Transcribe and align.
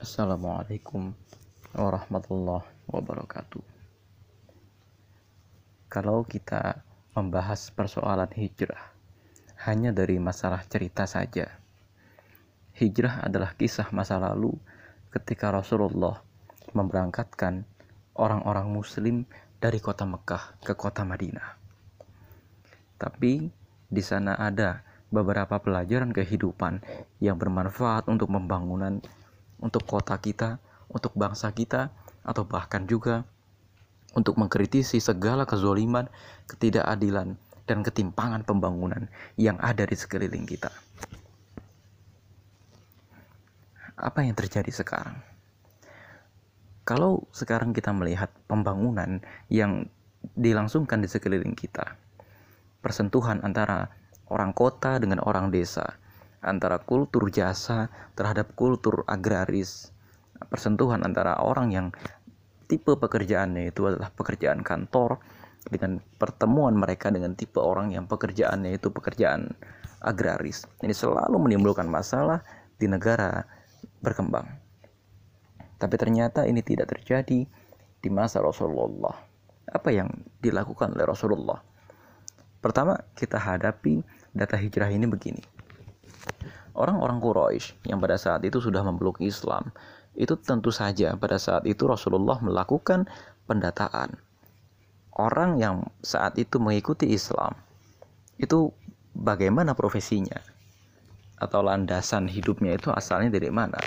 Assalamualaikum 0.00 1.12
warahmatullahi 1.76 2.64
wabarakatuh. 2.88 3.60
Kalau 5.92 6.24
kita 6.24 6.80
membahas 7.12 7.68
persoalan 7.68 8.32
hijrah 8.32 8.80
hanya 9.68 9.92
dari 9.92 10.16
masalah 10.16 10.64
cerita 10.64 11.04
saja, 11.04 11.52
hijrah 12.80 13.28
adalah 13.28 13.52
kisah 13.52 13.92
masa 13.92 14.16
lalu 14.16 14.56
ketika 15.12 15.52
Rasulullah 15.52 16.24
memberangkatkan 16.72 17.68
orang-orang 18.16 18.72
Muslim 18.72 19.28
dari 19.60 19.84
kota 19.84 20.08
Mekah 20.08 20.64
ke 20.64 20.72
kota 20.80 21.04
Madinah. 21.04 21.60
Tapi 22.96 23.52
di 23.84 24.00
sana 24.00 24.40
ada 24.40 24.80
beberapa 25.12 25.60
pelajaran 25.60 26.16
kehidupan 26.16 26.80
yang 27.20 27.36
bermanfaat 27.36 28.08
untuk 28.08 28.32
pembangunan 28.32 29.04
untuk 29.60 29.86
kota 29.86 30.16
kita, 30.18 30.58
untuk 30.90 31.14
bangsa 31.14 31.52
kita, 31.52 31.92
atau 32.24 32.44
bahkan 32.44 32.84
juga 32.84 33.24
untuk 34.16 34.34
mengkritisi 34.36 34.98
segala 34.98 35.46
kezoliman, 35.46 36.10
ketidakadilan, 36.50 37.38
dan 37.70 37.86
ketimpangan 37.86 38.42
pembangunan 38.42 39.06
yang 39.38 39.54
ada 39.62 39.86
di 39.86 39.94
sekeliling 39.94 40.42
kita. 40.42 40.74
Apa 43.94 44.26
yang 44.26 44.34
terjadi 44.34 44.72
sekarang? 44.74 45.22
Kalau 46.82 47.30
sekarang 47.30 47.70
kita 47.70 47.94
melihat 47.94 48.34
pembangunan 48.50 49.22
yang 49.46 49.86
dilangsungkan 50.34 50.98
di 50.98 51.06
sekeliling 51.06 51.54
kita, 51.54 51.94
persentuhan 52.82 53.38
antara 53.46 53.92
orang 54.26 54.50
kota 54.50 54.98
dengan 54.98 55.22
orang 55.22 55.54
desa, 55.54 56.00
antara 56.40 56.80
kultur 56.80 57.28
jasa 57.28 57.92
terhadap 58.16 58.56
kultur 58.56 59.04
agraris, 59.04 59.92
persentuhan 60.48 61.04
antara 61.04 61.36
orang 61.40 61.68
yang 61.72 61.86
tipe 62.64 62.96
pekerjaannya 62.96 63.68
itu 63.68 63.88
adalah 63.88 64.08
pekerjaan 64.12 64.64
kantor 64.64 65.20
dengan 65.68 66.00
pertemuan 66.16 66.72
mereka 66.72 67.12
dengan 67.12 67.36
tipe 67.36 67.60
orang 67.60 67.92
yang 67.92 68.08
pekerjaannya 68.08 68.80
itu 68.80 68.88
pekerjaan 68.88 69.52
agraris. 70.00 70.64
Ini 70.80 70.96
selalu 70.96 71.36
menimbulkan 71.36 71.84
masalah 71.84 72.40
di 72.80 72.88
negara 72.88 73.44
berkembang. 74.00 74.48
Tapi 75.76 75.94
ternyata 76.00 76.48
ini 76.48 76.64
tidak 76.64 76.96
terjadi 76.96 77.44
di 78.00 78.08
masa 78.08 78.40
Rasulullah. 78.40 79.12
Apa 79.68 79.92
yang 79.92 80.08
dilakukan 80.40 80.96
oleh 80.96 81.04
Rasulullah? 81.04 81.60
Pertama, 82.60 82.96
kita 83.16 83.36
hadapi 83.36 84.00
data 84.32 84.56
hijrah 84.56 84.92
ini 84.92 85.04
begini 85.08 85.59
Orang-orang 86.74 87.18
Quraisy 87.18 87.90
yang 87.90 87.98
pada 87.98 88.14
saat 88.16 88.46
itu 88.46 88.62
sudah 88.62 88.80
memeluk 88.86 89.18
Islam, 89.18 89.74
itu 90.14 90.34
tentu 90.38 90.70
saja 90.74 91.14
pada 91.18 91.38
saat 91.38 91.66
itu 91.66 91.86
Rasulullah 91.86 92.38
melakukan 92.42 93.06
pendataan. 93.46 94.18
Orang 95.14 95.58
yang 95.58 95.90
saat 96.00 96.38
itu 96.38 96.62
mengikuti 96.62 97.10
Islam, 97.10 97.52
itu 98.40 98.72
bagaimana 99.12 99.74
profesinya? 99.76 100.38
Atau 101.40 101.64
landasan 101.64 102.28
hidupnya 102.28 102.76
itu 102.76 102.88
asalnya 102.92 103.32
dari 103.32 103.50
mana? 103.52 103.80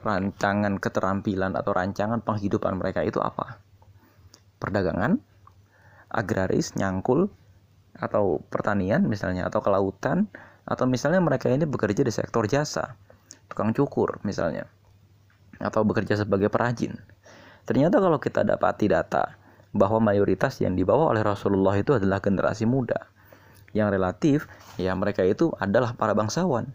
Rancangan 0.00 0.78
keterampilan 0.78 1.58
atau 1.58 1.74
rancangan 1.74 2.22
penghidupan 2.22 2.78
mereka 2.78 3.02
itu 3.02 3.18
apa? 3.18 3.58
Perdagangan, 4.62 5.18
agraris, 6.10 6.74
nyangkul, 6.76 7.30
atau 7.94 8.42
pertanian 8.50 9.06
misalnya, 9.06 9.46
atau 9.46 9.62
kelautan, 9.62 10.30
atau 10.66 10.84
misalnya 10.88 11.20
mereka 11.22 11.48
ini 11.48 11.64
bekerja 11.68 12.02
di 12.04 12.12
sektor 12.12 12.44
jasa, 12.48 12.96
tukang 13.50 13.72
cukur 13.76 14.20
misalnya, 14.22 14.66
atau 15.60 15.84
bekerja 15.84 16.18
sebagai 16.20 16.48
perajin. 16.48 16.96
Ternyata 17.68 18.00
kalau 18.00 18.18
kita 18.18 18.42
dapati 18.42 18.90
data 18.90 19.36
bahwa 19.70 20.02
mayoritas 20.02 20.58
yang 20.58 20.74
dibawa 20.74 21.14
oleh 21.14 21.22
Rasulullah 21.22 21.78
itu 21.78 21.94
adalah 21.94 22.18
generasi 22.18 22.66
muda, 22.66 23.10
yang 23.70 23.90
relatif 23.90 24.50
ya 24.74 24.90
mereka 24.98 25.22
itu 25.22 25.54
adalah 25.58 25.94
para 25.94 26.14
bangsawan. 26.14 26.66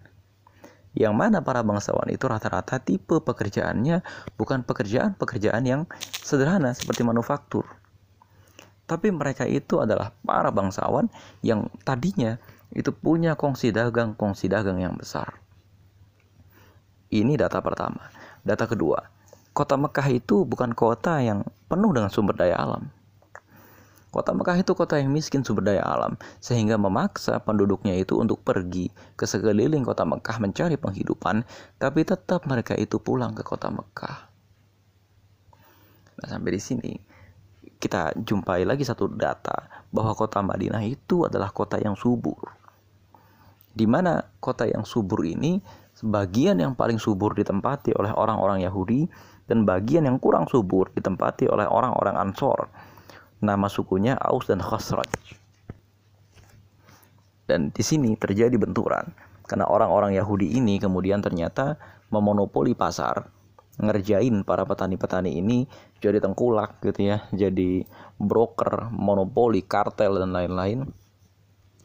Yang 0.96 1.12
mana 1.12 1.44
para 1.44 1.60
bangsawan 1.60 2.08
itu 2.08 2.24
rata-rata 2.24 2.80
tipe 2.80 3.20
pekerjaannya 3.20 4.00
bukan 4.40 4.64
pekerjaan-pekerjaan 4.64 5.64
yang 5.68 5.82
sederhana 6.24 6.72
seperti 6.72 7.04
manufaktur. 7.04 7.68
Tapi 8.88 9.12
mereka 9.12 9.44
itu 9.44 9.84
adalah 9.84 10.16
para 10.24 10.56
bangsawan 10.56 11.12
yang 11.44 11.68
tadinya 11.84 12.40
itu 12.76 12.92
punya 12.92 13.40
kongsi 13.40 13.72
dagang 13.72 14.14
kongsi 14.20 14.52
dagang 14.52 14.84
yang 14.84 15.00
besar. 15.00 15.40
Ini 17.08 17.40
data 17.40 17.64
pertama. 17.64 18.12
Data 18.44 18.68
kedua, 18.68 19.00
kota 19.56 19.80
Mekah 19.80 20.12
itu 20.12 20.44
bukan 20.44 20.76
kota 20.76 21.24
yang 21.24 21.48
penuh 21.72 21.96
dengan 21.96 22.12
sumber 22.12 22.36
daya 22.36 22.60
alam. 22.60 22.92
Kota 24.12 24.36
Mekah 24.36 24.60
itu 24.60 24.76
kota 24.76 25.00
yang 25.00 25.12
miskin 25.16 25.48
sumber 25.48 25.64
daya 25.64 25.88
alam, 25.88 26.20
sehingga 26.44 26.76
memaksa 26.76 27.40
penduduknya 27.40 27.96
itu 27.96 28.20
untuk 28.20 28.44
pergi 28.44 28.92
ke 29.16 29.24
sekeliling 29.24 29.88
kota 29.88 30.04
Mekah 30.04 30.44
mencari 30.44 30.76
penghidupan, 30.76 31.48
tapi 31.80 32.04
tetap 32.04 32.44
mereka 32.44 32.76
itu 32.76 33.00
pulang 33.00 33.32
ke 33.32 33.44
kota 33.44 33.72
Mekah. 33.72 34.18
Nah, 36.16 36.28
sampai 36.28 36.52
di 36.56 36.62
sini 36.64 36.94
kita 37.76 38.16
jumpai 38.16 38.64
lagi 38.64 38.88
satu 38.88 39.08
data 39.12 39.88
bahwa 39.92 40.16
kota 40.16 40.40
Madinah 40.40 40.84
itu 40.84 41.28
adalah 41.28 41.52
kota 41.52 41.76
yang 41.76 42.00
subur 42.00 42.65
di 43.76 43.84
mana 43.84 44.24
kota 44.40 44.64
yang 44.64 44.88
subur 44.88 45.20
ini 45.28 45.60
sebagian 46.00 46.64
yang 46.64 46.74
paling 46.80 46.96
subur 46.96 47.36
ditempati 47.36 47.92
oleh 48.00 48.16
orang-orang 48.16 48.64
Yahudi 48.64 49.04
dan 49.52 49.68
bagian 49.68 50.08
yang 50.08 50.18
kurang 50.18 50.48
subur 50.48 50.88
ditempati 50.96 51.52
oleh 51.52 51.68
orang-orang 51.68 52.16
Ansor. 52.16 52.72
Nama 53.44 53.68
sukunya 53.68 54.16
Aus 54.16 54.48
dan 54.48 54.64
Khosraj. 54.64 55.12
Dan 57.46 57.70
di 57.70 57.84
sini 57.86 58.16
terjadi 58.18 58.56
benturan 58.58 59.12
karena 59.46 59.70
orang-orang 59.70 60.18
Yahudi 60.18 60.58
ini 60.58 60.82
kemudian 60.82 61.22
ternyata 61.22 61.78
memonopoli 62.10 62.74
pasar, 62.74 63.30
ngerjain 63.78 64.42
para 64.42 64.66
petani-petani 64.66 65.38
ini 65.38 65.70
jadi 66.02 66.18
tengkulak 66.18 66.82
gitu 66.82 67.14
ya, 67.14 67.22
jadi 67.30 67.86
broker, 68.18 68.90
monopoli, 68.90 69.62
kartel 69.62 70.18
dan 70.18 70.34
lain-lain 70.34 70.90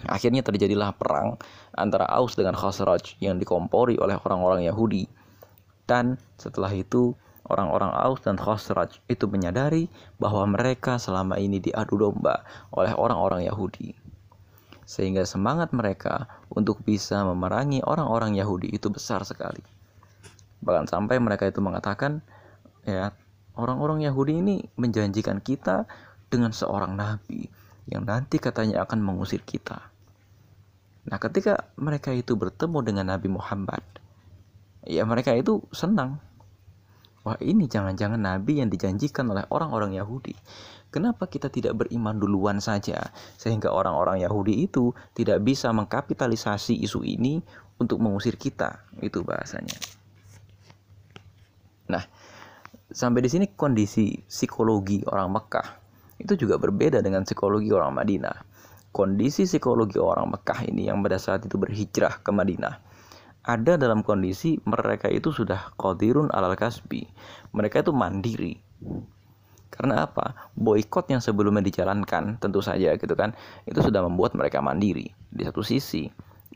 Akhirnya 0.06 0.40
terjadilah 0.40 0.94
perang 0.96 1.36
antara 1.74 2.06
Aus 2.08 2.38
dengan 2.38 2.56
Khosraj 2.56 3.18
yang 3.20 3.36
dikompori 3.36 3.98
oleh 4.00 4.16
orang-orang 4.22 4.64
Yahudi. 4.64 5.04
Dan 5.84 6.16
setelah 6.38 6.70
itu 6.70 7.12
orang-orang 7.50 7.90
Aus 7.90 8.22
dan 8.22 8.38
Khosraj 8.38 9.02
itu 9.10 9.26
menyadari 9.26 9.90
bahwa 10.22 10.46
mereka 10.46 10.96
selama 10.96 11.36
ini 11.36 11.58
diadu 11.58 11.98
domba 11.98 12.46
oleh 12.70 12.94
orang-orang 12.94 13.44
Yahudi. 13.44 13.92
Sehingga 14.86 15.26
semangat 15.26 15.74
mereka 15.74 16.26
untuk 16.50 16.82
bisa 16.82 17.22
memerangi 17.26 17.82
orang-orang 17.82 18.38
Yahudi 18.38 18.70
itu 18.74 18.90
besar 18.90 19.22
sekali. 19.26 19.62
Bahkan 20.62 20.90
sampai 20.90 21.16
mereka 21.22 21.46
itu 21.46 21.62
mengatakan, 21.62 22.20
ya 22.82 23.14
orang-orang 23.54 24.02
Yahudi 24.04 24.42
ini 24.42 24.56
menjanjikan 24.78 25.38
kita 25.42 25.86
dengan 26.30 26.54
seorang 26.54 26.94
nabi 26.94 27.50
yang 27.90 28.06
nanti 28.06 28.38
katanya 28.38 28.86
akan 28.86 29.02
mengusir 29.02 29.42
kita. 29.42 29.90
Nah, 31.10 31.18
ketika 31.18 31.74
mereka 31.74 32.14
itu 32.14 32.38
bertemu 32.38 32.78
dengan 32.86 33.10
Nabi 33.10 33.26
Muhammad, 33.26 33.82
ya 34.86 35.02
mereka 35.02 35.34
itu 35.34 35.58
senang. 35.74 36.22
Wah, 37.20 37.36
ini 37.44 37.68
jangan-jangan 37.68 38.16
nabi 38.16 38.64
yang 38.64 38.72
dijanjikan 38.72 39.28
oleh 39.28 39.44
orang-orang 39.52 39.92
Yahudi. 39.92 40.32
Kenapa 40.88 41.28
kita 41.28 41.52
tidak 41.52 41.76
beriman 41.76 42.16
duluan 42.16 42.64
saja 42.64 43.12
sehingga 43.36 43.68
orang-orang 43.68 44.24
Yahudi 44.24 44.64
itu 44.64 44.96
tidak 45.12 45.44
bisa 45.44 45.68
mengkapitalisasi 45.68 46.80
isu 46.80 47.04
ini 47.04 47.44
untuk 47.76 48.00
mengusir 48.00 48.40
kita? 48.40 48.88
Itu 49.04 49.20
bahasanya. 49.20 49.76
Nah, 51.92 52.02
sampai 52.88 53.20
di 53.20 53.28
sini 53.28 53.46
kondisi 53.52 54.16
psikologi 54.24 55.04
orang 55.04 55.28
Mekah 55.28 55.79
itu 56.20 56.36
juga 56.36 56.60
berbeda 56.60 57.00
dengan 57.00 57.24
psikologi 57.24 57.72
orang 57.72 57.96
Madinah. 57.96 58.36
Kondisi 58.92 59.48
psikologi 59.48 59.96
orang 59.96 60.28
Mekah 60.30 60.68
ini 60.68 60.92
yang 60.92 61.00
pada 61.00 61.16
saat 61.16 61.46
itu 61.46 61.56
berhijrah 61.56 62.20
ke 62.20 62.30
Madinah 62.30 62.90
ada 63.44 63.80
dalam 63.80 64.04
kondisi 64.04 64.60
mereka 64.68 65.08
itu 65.08 65.32
sudah 65.32 65.72
qadirun 65.80 66.28
alal 66.32 66.52
kasbi. 66.56 67.08
Mereka 67.56 67.80
itu 67.80 67.92
mandiri. 67.96 68.60
Karena 69.70 70.04
apa? 70.04 70.50
Boykot 70.58 71.08
yang 71.08 71.22
sebelumnya 71.24 71.64
dijalankan 71.64 72.36
tentu 72.42 72.60
saja 72.60 72.92
gitu 72.98 73.14
kan 73.16 73.32
itu 73.64 73.80
sudah 73.80 74.04
membuat 74.04 74.36
mereka 74.36 74.60
mandiri. 74.60 75.08
Di 75.32 75.46
satu 75.46 75.64
sisi 75.64 76.10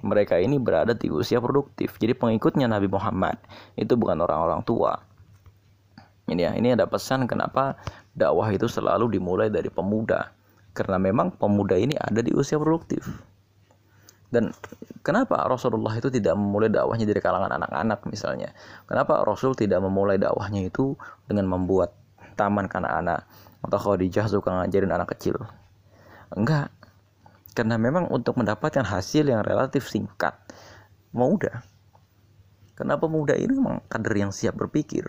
mereka 0.04 0.36
ini 0.36 0.60
berada 0.60 0.92
di 0.92 1.08
usia 1.08 1.40
produktif. 1.40 1.96
Jadi 1.96 2.12
pengikutnya 2.12 2.68
Nabi 2.68 2.90
Muhammad 2.90 3.40
itu 3.80 3.96
bukan 3.96 4.20
orang-orang 4.20 4.60
tua 4.66 5.00
ini 6.24 6.40
ya 6.40 6.52
ini 6.56 6.72
ada 6.72 6.88
pesan 6.88 7.28
kenapa 7.28 7.76
dakwah 8.16 8.48
itu 8.52 8.64
selalu 8.64 9.20
dimulai 9.20 9.52
dari 9.52 9.68
pemuda 9.68 10.32
karena 10.74 10.98
memang 10.98 11.30
pemuda 11.38 11.78
ini 11.78 11.94
ada 11.94 12.18
di 12.18 12.34
usia 12.34 12.58
produktif. 12.58 13.06
Dan 14.34 14.50
kenapa 15.06 15.46
Rasulullah 15.46 15.94
itu 15.94 16.10
tidak 16.10 16.34
memulai 16.34 16.66
dakwahnya 16.66 17.06
dari 17.06 17.22
kalangan 17.22 17.54
anak-anak 17.54 18.02
misalnya? 18.10 18.50
Kenapa 18.90 19.22
Rasul 19.22 19.54
tidak 19.54 19.78
memulai 19.78 20.18
dakwahnya 20.18 20.66
itu 20.66 20.98
dengan 21.30 21.46
membuat 21.46 21.94
taman 22.34 22.66
anak-anak 22.66 23.22
atau 23.62 23.78
Khadijah 23.78 24.26
suka 24.26 24.50
ngajarin 24.50 24.90
anak 24.90 25.14
kecil? 25.14 25.38
Enggak. 26.34 26.74
Karena 27.54 27.78
memang 27.78 28.10
untuk 28.10 28.34
mendapatkan 28.34 28.82
hasil 28.82 29.30
yang 29.30 29.46
relatif 29.46 29.86
singkat, 29.86 30.34
mudah. 31.14 31.62
Kenapa 32.74 33.06
muda 33.06 33.38
ini 33.38 33.54
memang 33.54 33.86
kader 33.86 34.18
yang 34.18 34.34
siap 34.34 34.58
berpikir, 34.58 35.06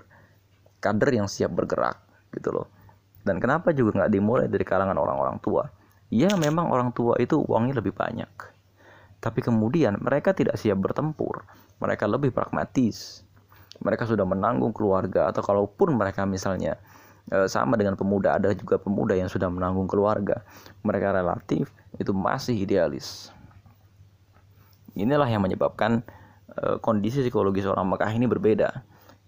kader 0.85 1.09
yang 1.09 1.25
siap 1.25 1.49
bergerak, 1.49 1.97
gitu 2.29 2.53
loh. 2.53 2.69
Dan 3.25 3.41
kenapa 3.41 3.73
juga 3.73 4.05
nggak 4.05 4.11
dimulai 4.13 4.45
dari 4.45 4.61
kalangan 4.61 5.01
orang-orang 5.01 5.41
tua? 5.41 5.65
Ya 6.13 6.29
memang 6.37 6.69
orang 6.69 6.93
tua 6.93 7.17
itu 7.17 7.41
uangnya 7.41 7.81
lebih 7.81 7.97
banyak 7.97 8.55
tapi 9.25 9.41
kemudian 9.41 9.97
mereka 9.97 10.37
tidak 10.37 10.61
siap 10.61 10.77
bertempur. 10.77 11.49
Mereka 11.81 12.05
lebih 12.05 12.29
pragmatis. 12.29 13.25
Mereka 13.81 14.05
sudah 14.05 14.21
menanggung 14.21 14.69
keluarga 14.69 15.33
atau 15.33 15.41
kalaupun 15.41 15.97
mereka 15.97 16.29
misalnya 16.29 16.77
e, 17.27 17.49
sama 17.49 17.73
dengan 17.73 17.97
pemuda 17.97 18.37
ada 18.37 18.53
juga 18.53 18.77
pemuda 18.77 19.17
yang 19.17 19.25
sudah 19.25 19.49
menanggung 19.49 19.89
keluarga. 19.89 20.45
Mereka 20.85 21.09
relatif 21.09 21.73
itu 21.97 22.13
masih 22.13 22.53
idealis. 22.53 23.33
Inilah 24.93 25.27
yang 25.27 25.41
menyebabkan 25.41 26.05
e, 26.53 26.77
kondisi 26.77 27.25
psikologi 27.25 27.65
seorang 27.65 27.89
Mekah 27.89 28.13
ini 28.13 28.29
berbeda 28.29 28.85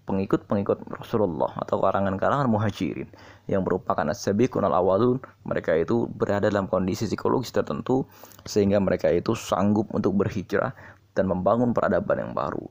pengikut-pengikut 0.08 0.88
Rasulullah 0.88 1.52
atau 1.60 1.84
karangan-karangan 1.84 2.48
muhajirin 2.48 3.12
yang 3.44 3.60
merupakan 3.60 4.08
as-sabiqun 4.08 4.64
al-awalun 4.64 5.20
mereka 5.44 5.76
itu 5.76 6.08
berada 6.08 6.48
dalam 6.48 6.64
kondisi 6.64 7.04
psikologis 7.04 7.52
tertentu 7.52 8.08
sehingga 8.48 8.80
mereka 8.80 9.12
itu 9.12 9.36
sanggup 9.36 9.92
untuk 9.92 10.16
berhijrah 10.16 10.72
dan 11.12 11.28
membangun 11.28 11.76
peradaban 11.76 12.24
yang 12.24 12.32
baru 12.32 12.64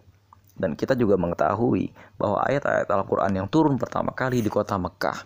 dan 0.57 0.74
kita 0.74 0.98
juga 0.98 1.22
mengetahui 1.22 1.94
bahwa 2.18 2.42
ayat-ayat 2.50 2.89
Al-Quran 2.89 3.31
yang 3.38 3.48
turun 3.48 3.78
pertama 3.78 4.18
kali 4.18 4.42
di 4.42 4.50
kota 4.50 4.81
Mekah 4.81 5.22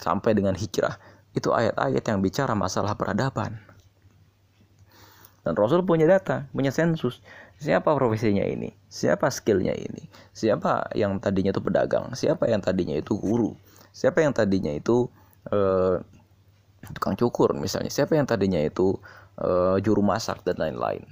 sampai 0.00 0.32
dengan 0.32 0.56
hijrah 0.56 0.96
itu 1.36 1.52
ayat-ayat 1.52 2.00
yang 2.00 2.24
bicara 2.24 2.56
masalah 2.56 2.96
peradaban 2.96 3.60
dan 5.46 5.54
Rasul 5.54 5.86
punya 5.86 6.10
data, 6.10 6.50
punya 6.50 6.74
sensus. 6.74 7.22
Siapa 7.56 7.96
profesinya 7.96 8.44
ini? 8.44 8.68
Siapa 8.86 9.32
skillnya 9.32 9.72
ini? 9.72 10.04
Siapa 10.36 10.92
yang 10.92 11.16
tadinya 11.18 11.56
itu 11.56 11.62
pedagang? 11.64 12.12
Siapa 12.12 12.52
yang 12.52 12.60
tadinya 12.60 12.92
itu 12.92 13.16
guru? 13.16 13.56
Siapa 13.96 14.20
yang 14.20 14.36
tadinya 14.36 14.72
itu 14.76 15.08
uh, 15.48 15.96
tukang 16.92 17.16
cukur 17.16 17.56
misalnya? 17.56 17.88
Siapa 17.88 18.12
yang 18.12 18.28
tadinya 18.28 18.60
itu 18.60 19.00
uh, 19.40 19.80
juru 19.80 20.04
masak 20.04 20.44
dan 20.44 20.60
lain-lain? 20.60 21.08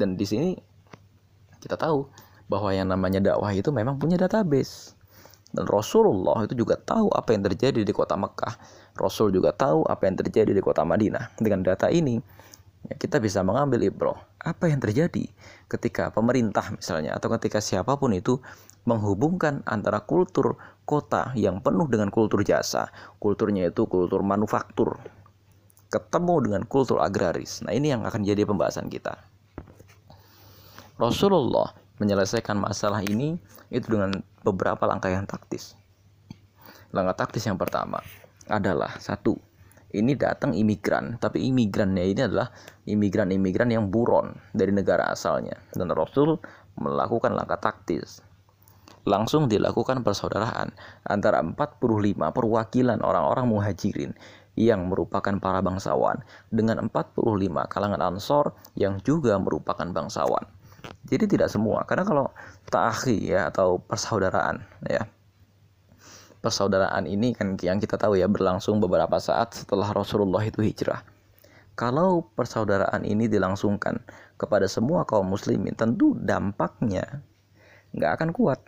Dan 0.00 0.16
di 0.16 0.24
sini 0.24 0.56
kita 1.60 1.76
tahu 1.76 2.08
bahwa 2.48 2.72
yang 2.72 2.88
namanya 2.88 3.20
dakwah 3.20 3.52
itu 3.52 3.68
memang 3.68 4.00
punya 4.00 4.16
database. 4.16 4.96
Dan 5.52 5.64
Rasulullah 5.64 6.44
itu 6.44 6.56
juga 6.56 6.76
tahu 6.76 7.08
apa 7.12 7.32
yang 7.32 7.44
terjadi 7.44 7.84
di 7.84 7.92
kota 7.92 8.16
Mekah. 8.16 8.56
Rasul 8.96 9.32
juga 9.32 9.52
tahu 9.52 9.84
apa 9.88 10.08
yang 10.08 10.16
terjadi 10.20 10.52
di 10.52 10.60
kota 10.60 10.84
Madinah. 10.84 11.36
Dengan 11.40 11.64
data 11.64 11.88
ini, 11.88 12.20
kita 12.98 13.18
bisa 13.18 13.44
mengambil 13.44 13.84
ibroh. 13.84 14.18
Apa 14.38 14.70
yang 14.70 14.80
terjadi 14.80 15.28
ketika 15.68 16.14
pemerintah 16.14 16.72
misalnya, 16.72 17.18
atau 17.18 17.28
ketika 17.36 17.58
siapa 17.60 17.98
pun 17.98 18.14
itu 18.14 18.40
menghubungkan 18.88 19.60
antara 19.68 20.00
kultur 20.00 20.56
kota 20.88 21.36
yang 21.36 21.60
penuh 21.60 21.84
dengan 21.90 22.08
kultur 22.08 22.40
jasa, 22.40 22.88
kulturnya 23.20 23.68
itu 23.68 23.84
kultur 23.84 24.24
manufaktur, 24.24 24.96
ketemu 25.92 26.34
dengan 26.48 26.62
kultur 26.64 27.04
agraris. 27.04 27.60
Nah 27.60 27.76
ini 27.76 27.92
yang 27.92 28.08
akan 28.08 28.24
jadi 28.24 28.48
pembahasan 28.48 28.88
kita. 28.88 29.20
Rasulullah 30.96 31.76
menyelesaikan 32.00 32.56
masalah 32.56 33.04
ini 33.04 33.36
itu 33.68 33.86
dengan 33.86 34.24
beberapa 34.40 34.88
langkah 34.88 35.12
yang 35.12 35.28
taktis. 35.28 35.76
Langkah 36.90 37.26
taktis 37.26 37.44
yang 37.44 37.60
pertama 37.60 38.00
adalah 38.48 38.96
satu, 38.96 39.36
ini 39.96 40.12
datang 40.12 40.52
imigran, 40.52 41.16
tapi 41.16 41.48
imigrannya 41.48 42.04
ini 42.12 42.20
adalah 42.28 42.52
imigran-imigran 42.84 43.72
yang 43.72 43.88
buron 43.88 44.36
dari 44.52 44.68
negara 44.68 45.08
asalnya. 45.08 45.56
Dan 45.72 45.88
Rasul 45.92 46.36
melakukan 46.76 47.32
langkah 47.32 47.56
taktis. 47.56 48.20
Langsung 49.08 49.48
dilakukan 49.48 50.04
persaudaraan 50.04 50.76
antara 51.08 51.40
45 51.40 51.80
perwakilan 52.20 53.00
orang-orang 53.00 53.48
muhajirin 53.48 54.12
yang 54.58 54.90
merupakan 54.90 55.32
para 55.40 55.64
bangsawan 55.64 56.20
dengan 56.52 56.90
45 56.90 57.24
kalangan 57.72 58.02
ansor 58.04 58.52
yang 58.76 59.00
juga 59.00 59.40
merupakan 59.40 59.86
bangsawan. 59.88 60.44
Jadi 61.08 61.24
tidak 61.38 61.48
semua, 61.48 61.86
karena 61.88 62.04
kalau 62.04 62.26
ta'akhi 62.68 63.32
ya 63.32 63.48
atau 63.48 63.80
persaudaraan 63.80 64.60
ya. 64.84 65.08
Persaudaraan 66.38 67.04
ini 67.10 67.34
kan 67.34 67.58
yang 67.58 67.82
kita 67.82 67.98
tahu 67.98 68.14
ya 68.14 68.30
berlangsung 68.30 68.78
beberapa 68.78 69.18
saat 69.18 69.58
setelah 69.58 69.90
Rasulullah 69.90 70.42
itu 70.46 70.62
hijrah. 70.62 71.02
Kalau 71.74 72.30
persaudaraan 72.34 73.06
ini 73.06 73.26
dilangsungkan 73.26 74.02
kepada 74.38 74.66
semua 74.66 75.06
kaum 75.06 75.26
muslimin, 75.30 75.74
tentu 75.74 76.14
dampaknya 76.18 77.22
nggak 77.94 78.12
akan 78.18 78.30
kuat. 78.34 78.62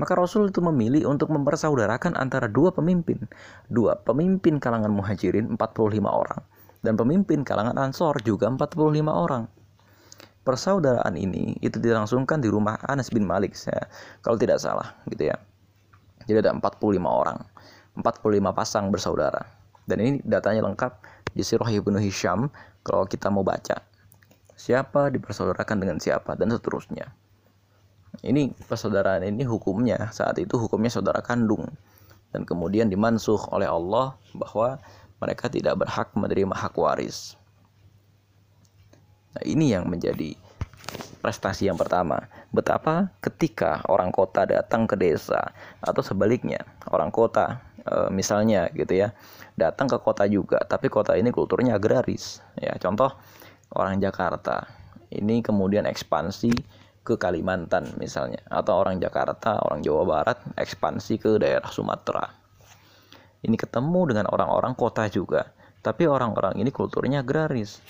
Maka 0.00 0.16
Rasul 0.16 0.48
itu 0.48 0.64
memilih 0.64 1.08
untuk 1.12 1.28
mempersaudarakan 1.28 2.16
antara 2.16 2.48
dua 2.48 2.72
pemimpin. 2.72 3.28
Dua 3.68 4.00
pemimpin 4.00 4.56
kalangan 4.56 4.88
muhajirin 4.88 5.60
45 5.60 6.08
orang. 6.08 6.40
Dan 6.80 6.96
pemimpin 6.96 7.44
kalangan 7.44 7.76
ansor 7.76 8.16
juga 8.24 8.48
45 8.48 9.04
orang 9.12 9.44
persaudaraan 10.40 11.14
ini 11.20 11.60
itu 11.60 11.76
dilangsungkan 11.76 12.40
di 12.40 12.48
rumah 12.48 12.80
Anas 12.88 13.12
bin 13.12 13.28
Malik 13.28 13.52
saya 13.52 13.86
kalau 14.24 14.40
tidak 14.40 14.58
salah 14.58 14.96
gitu 15.06 15.28
ya. 15.28 15.36
Jadi 16.28 16.44
ada 16.44 16.52
45 16.52 17.00
orang, 17.06 17.38
45 17.96 18.52
pasang 18.52 18.92
bersaudara. 18.92 19.44
Dan 19.88 19.98
ini 20.00 20.10
datanya 20.22 20.66
lengkap 20.68 20.92
di 21.32 21.42
Sirah 21.42 21.68
Ibnu 21.68 21.98
Hisham 21.98 22.50
kalau 22.84 23.06
kita 23.08 23.32
mau 23.32 23.44
baca. 23.46 23.80
Siapa 24.54 25.08
dipersaudarakan 25.08 25.76
dengan 25.80 25.96
siapa 25.96 26.36
dan 26.36 26.52
seterusnya. 26.52 27.08
Ini 28.20 28.52
persaudaraan 28.68 29.24
ini 29.24 29.46
hukumnya 29.46 30.10
saat 30.10 30.36
itu 30.42 30.58
hukumnya 30.58 30.90
saudara 30.92 31.22
kandung 31.22 31.64
dan 32.34 32.42
kemudian 32.42 32.90
dimansuh 32.90 33.38
oleh 33.54 33.70
Allah 33.70 34.18
bahwa 34.34 34.82
mereka 35.22 35.46
tidak 35.46 35.78
berhak 35.80 36.10
menerima 36.12 36.52
hak 36.52 36.74
waris. 36.74 37.38
Nah, 39.30 39.44
ini 39.46 39.70
yang 39.70 39.86
menjadi 39.86 40.34
prestasi 41.20 41.68
yang 41.68 41.76
pertama. 41.76 42.26
Betapa 42.50 43.12
ketika 43.20 43.84
orang 43.86 44.10
kota 44.10 44.48
datang 44.48 44.88
ke 44.88 44.96
desa 44.96 45.52
atau 45.84 46.00
sebaliknya, 46.00 46.64
orang 46.90 47.12
kota 47.12 47.60
e, 47.84 48.08
misalnya 48.10 48.72
gitu 48.72 49.06
ya, 49.06 49.14
datang 49.54 49.86
ke 49.86 49.98
kota 50.00 50.24
juga, 50.26 50.60
tapi 50.66 50.88
kota 50.88 51.14
ini 51.14 51.30
kulturnya 51.30 51.76
agraris. 51.76 52.40
Ya, 52.58 52.74
contoh 52.80 53.12
orang 53.76 54.00
Jakarta 54.00 54.66
ini 55.12 55.44
kemudian 55.44 55.86
ekspansi 55.86 56.52
ke 57.00 57.14
Kalimantan 57.16 57.96
misalnya 57.96 58.42
atau 58.48 58.80
orang 58.80 58.98
Jakarta, 58.98 59.60
orang 59.62 59.80
Jawa 59.84 60.02
Barat 60.04 60.38
ekspansi 60.56 61.14
ke 61.20 61.30
daerah 61.40 61.68
Sumatera. 61.68 62.24
Ini 63.40 63.56
ketemu 63.56 64.12
dengan 64.12 64.26
orang-orang 64.28 64.76
kota 64.76 65.08
juga, 65.08 65.48
tapi 65.80 66.04
orang-orang 66.04 66.60
ini 66.60 66.68
kulturnya 66.68 67.24
agraris 67.24 67.80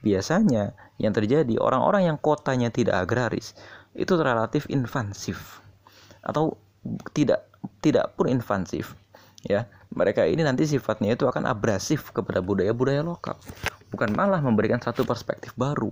biasanya 0.00 0.72
yang 1.00 1.16
terjadi 1.16 1.56
orang-orang 1.56 2.12
yang 2.12 2.18
kotanya 2.20 2.68
tidak 2.68 3.08
agraris 3.08 3.56
itu 3.96 4.12
relatif 4.20 4.68
invasif. 4.68 5.64
Atau 6.20 6.60
tidak 7.16 7.48
tidak 7.80 8.12
pun 8.14 8.28
invasif 8.28 8.92
ya. 9.44 9.64
Mereka 9.90 10.22
ini 10.28 10.46
nanti 10.46 10.68
sifatnya 10.68 11.18
itu 11.18 11.26
akan 11.26 11.50
abrasif 11.50 12.14
kepada 12.14 12.38
budaya-budaya 12.44 13.02
lokal. 13.02 13.34
Bukan 13.90 14.14
malah 14.14 14.38
memberikan 14.38 14.78
satu 14.78 15.02
perspektif 15.02 15.50
baru. 15.58 15.90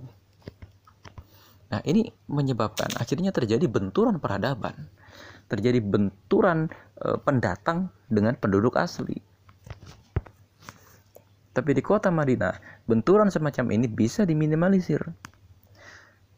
Nah 1.69 1.83
ini 1.83 2.07
menyebabkan 2.31 2.95
akhirnya 2.95 3.35
terjadi 3.35 3.67
benturan 3.67 4.21
peradaban. 4.23 4.87
Terjadi 5.51 5.81
benturan 5.83 6.69
e, 6.95 7.17
pendatang 7.25 7.91
dengan 8.07 8.37
penduduk 8.37 8.77
asli 8.77 9.19
tapi 11.51 11.73
di 11.73 11.81
kota 11.81 12.13
Madinah, 12.13 12.85
benturan 12.85 13.33
semacam 13.33 13.73
ini 13.73 13.89
bisa 13.89 14.23
diminimalisir. 14.23 15.01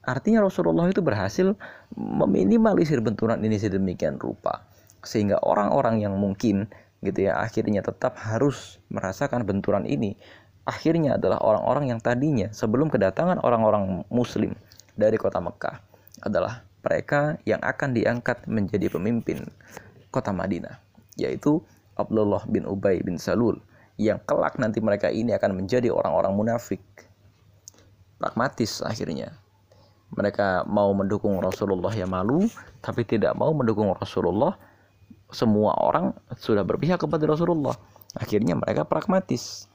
Artinya 0.02 0.42
Rasulullah 0.42 0.90
itu 0.90 1.04
berhasil 1.06 1.54
meminimalisir 1.94 3.04
benturan 3.06 3.38
ini 3.46 3.62
sedemikian 3.62 4.18
rupa 4.18 4.66
sehingga 5.06 5.38
orang-orang 5.42 6.02
yang 6.02 6.18
mungkin 6.18 6.70
gitu 7.02 7.30
ya 7.30 7.42
akhirnya 7.42 7.82
tetap 7.82 8.18
harus 8.22 8.78
merasakan 8.94 9.42
benturan 9.46 9.86
ini 9.90 10.14
akhirnya 10.66 11.18
adalah 11.18 11.42
orang-orang 11.42 11.90
yang 11.90 12.00
tadinya 12.02 12.54
sebelum 12.54 12.94
kedatangan 12.94 13.42
orang-orang 13.42 14.06
muslim 14.14 14.54
dari 14.94 15.18
kota 15.18 15.42
Mekah 15.42 15.82
adalah 16.22 16.62
mereka 16.86 17.42
yang 17.50 17.62
akan 17.66 17.98
diangkat 17.98 18.46
menjadi 18.46 18.94
pemimpin 18.94 19.42
kota 20.14 20.30
Madinah 20.30 20.78
yaitu 21.18 21.66
Abdullah 21.98 22.46
bin 22.46 22.70
Ubay 22.70 23.02
bin 23.02 23.18
Salul 23.18 23.58
yang 24.02 24.18
kelak 24.26 24.58
nanti 24.58 24.82
mereka 24.82 25.14
ini 25.14 25.38
akan 25.38 25.62
menjadi 25.62 25.94
orang-orang 25.94 26.34
munafik. 26.34 26.82
pragmatis 28.22 28.86
akhirnya. 28.86 29.34
Mereka 30.14 30.70
mau 30.70 30.94
mendukung 30.94 31.42
Rasulullah 31.42 31.90
ya 31.90 32.06
malu, 32.06 32.46
tapi 32.78 33.02
tidak 33.02 33.34
mau 33.34 33.50
mendukung 33.50 33.90
Rasulullah. 33.98 34.54
Semua 35.34 35.74
orang 35.82 36.14
sudah 36.38 36.62
berpihak 36.62 37.02
kepada 37.02 37.26
Rasulullah. 37.26 37.74
Akhirnya 38.14 38.54
mereka 38.54 38.86
pragmatis. 38.86 39.66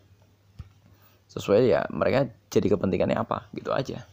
Sesuai 1.27 1.67
ya 1.67 1.83
mereka 1.91 2.31
jadi 2.53 2.71
kepentingannya 2.71 3.19
apa, 3.19 3.51
gitu 3.51 3.75
aja. 3.75 4.07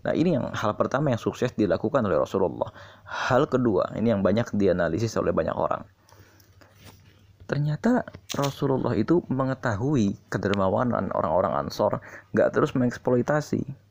Nah 0.00 0.14
ini 0.16 0.36
yang 0.36 0.52
hal 0.52 0.76
pertama 0.76 1.12
yang 1.12 1.20
sukses 1.20 1.52
dilakukan 1.56 2.04
oleh 2.06 2.20
Rasulullah. 2.20 2.70
Hal 3.04 3.48
kedua, 3.50 3.96
ini 3.96 4.12
yang 4.12 4.22
banyak 4.22 4.54
dianalisis 4.54 5.16
oleh 5.18 5.32
banyak 5.34 5.56
orang. 5.56 5.82
Ternyata 7.50 8.06
Rasulullah 8.38 8.94
itu 8.94 9.26
mengetahui 9.26 10.14
kedermawanan 10.30 11.10
orang-orang 11.10 11.66
Ansor, 11.66 11.98
nggak 12.30 12.54
terus 12.54 12.78
mengeksploitasi. 12.78 13.90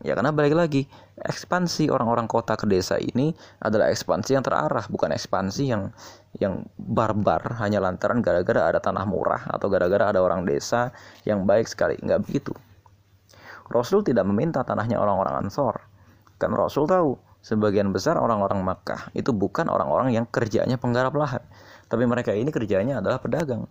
Ya 0.00 0.16
karena 0.16 0.32
balik 0.32 0.56
lagi, 0.56 0.88
ekspansi 1.20 1.92
orang-orang 1.92 2.24
kota 2.24 2.56
ke 2.56 2.64
desa 2.64 2.96
ini 2.96 3.36
adalah 3.60 3.92
ekspansi 3.92 4.32
yang 4.32 4.40
terarah, 4.40 4.88
bukan 4.88 5.12
ekspansi 5.12 5.62
yang 5.68 5.92
yang 6.40 6.64
barbar 6.80 7.60
hanya 7.60 7.84
lantaran 7.84 8.24
gara-gara 8.24 8.64
ada 8.64 8.80
tanah 8.80 9.04
murah 9.04 9.44
atau 9.52 9.68
gara-gara 9.68 10.08
ada 10.16 10.24
orang 10.24 10.48
desa 10.48 10.88
yang 11.28 11.44
baik 11.44 11.68
sekali. 11.68 12.00
Nggak 12.00 12.24
begitu. 12.24 12.56
Rasul 13.68 14.00
tidak 14.00 14.24
meminta 14.24 14.64
tanahnya 14.64 14.96
orang-orang 14.96 15.44
Ansor. 15.44 15.84
Kan 16.40 16.56
Rasul 16.56 16.88
tahu 16.88 17.20
sebagian 17.44 17.92
besar 17.92 18.16
orang-orang 18.16 18.64
Makkah 18.64 19.12
itu 19.12 19.36
bukan 19.36 19.68
orang-orang 19.68 20.16
yang 20.16 20.24
kerjanya 20.26 20.80
penggarap 20.80 21.12
lahan, 21.12 21.44
tapi 21.92 22.08
mereka 22.08 22.32
ini 22.32 22.48
kerjanya 22.48 23.04
adalah 23.04 23.20
pedagang. 23.20 23.68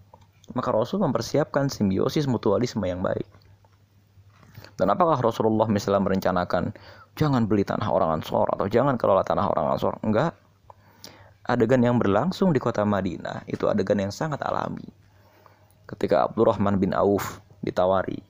Maka 0.54 0.70
Rasul 0.70 1.01
mempersiapkan 1.01 1.74
simbiosis 1.74 2.30
mutualisme 2.30 2.86
yang 2.86 3.01
baik. 3.01 3.25
Dan 4.78 4.94
apakah 4.94 5.18
Rasulullah 5.18 5.66
misalnya 5.66 6.06
merencanakan 6.06 6.70
jangan 7.18 7.50
beli 7.50 7.66
tanah 7.66 7.90
orang 7.90 8.22
Ansor 8.22 8.46
atau 8.54 8.70
jangan 8.70 8.94
kelola 9.01 9.25
tanah 9.25 9.50
orang 9.50 9.74
Ansor? 9.74 9.98
Enggak. 10.06 10.38
Adegan 11.50 11.82
yang 11.82 11.98
berlangsung 11.98 12.54
di 12.54 12.62
kota 12.62 12.86
Madinah 12.86 13.42
itu 13.50 13.66
adegan 13.66 13.98
yang 13.98 14.13
sangat 14.13 14.38
alami. 14.46 14.86
Ketika 15.90 16.30
Abdurrahman 16.30 16.78
bin 16.78 16.94
Auf 16.94 17.42
ditawari 17.66 18.22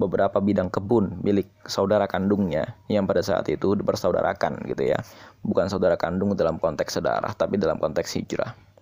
beberapa 0.00 0.40
bidang 0.40 0.72
kebun 0.72 1.20
milik 1.20 1.52
saudara 1.68 2.08
kandungnya 2.08 2.74
yang 2.88 3.04
pada 3.04 3.20
saat 3.20 3.44
itu 3.52 3.76
bersaudarakan 3.76 4.64
gitu 4.72 4.88
ya. 4.88 4.98
Bukan 5.44 5.68
saudara 5.68 6.00
kandung 6.00 6.32
dalam 6.32 6.56
konteks 6.56 6.96
sedarah 6.96 7.36
tapi 7.36 7.60
dalam 7.60 7.76
konteks 7.76 8.16
hijrah. 8.16 8.73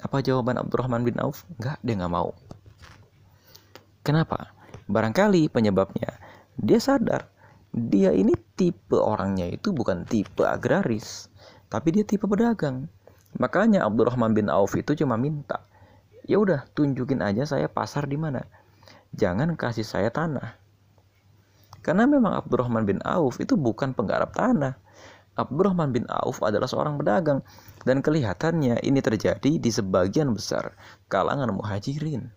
Apa 0.00 0.24
jawaban 0.24 0.56
Abdurrahman 0.56 1.04
bin 1.04 1.20
Auf? 1.20 1.44
Enggak, 1.60 1.78
dia 1.84 1.94
nggak 1.96 2.12
mau. 2.12 2.32
Kenapa? 4.00 4.56
Barangkali 4.90 5.52
penyebabnya 5.52 6.18
dia 6.60 6.80
sadar 6.82 7.30
dia 7.70 8.10
ini 8.10 8.34
tipe 8.58 8.98
orangnya 8.98 9.46
itu 9.46 9.70
bukan 9.70 10.02
tipe 10.02 10.42
agraris, 10.42 11.30
tapi 11.70 11.94
dia 11.94 12.02
tipe 12.02 12.26
pedagang. 12.26 12.90
Makanya 13.38 13.86
Abdurrahman 13.86 14.34
bin 14.34 14.50
Auf 14.50 14.74
itu 14.74 14.98
cuma 14.98 15.14
minta, 15.14 15.62
ya 16.26 16.42
udah 16.42 16.66
tunjukin 16.74 17.22
aja 17.22 17.46
saya 17.46 17.70
pasar 17.70 18.10
di 18.10 18.18
mana 18.18 18.42
jangan 19.14 19.54
kasih 19.54 19.86
saya 19.86 20.10
tanah. 20.10 20.58
Karena 21.80 22.10
memang 22.10 22.36
Abdurrahman 22.42 22.84
bin 22.84 22.98
Auf 23.06 23.38
itu 23.38 23.54
bukan 23.54 23.94
penggarap 23.94 24.34
tanah. 24.34 24.76
Abdurrahman 25.38 25.94
bin 25.94 26.04
Auf 26.10 26.42
adalah 26.42 26.66
seorang 26.66 26.98
pedagang 26.98 27.40
dan 27.86 28.02
kelihatannya 28.02 28.82
ini 28.82 29.00
terjadi 29.00 29.56
di 29.56 29.70
sebagian 29.70 30.34
besar 30.34 30.74
kalangan 31.06 31.54
muhajirin. 31.54 32.28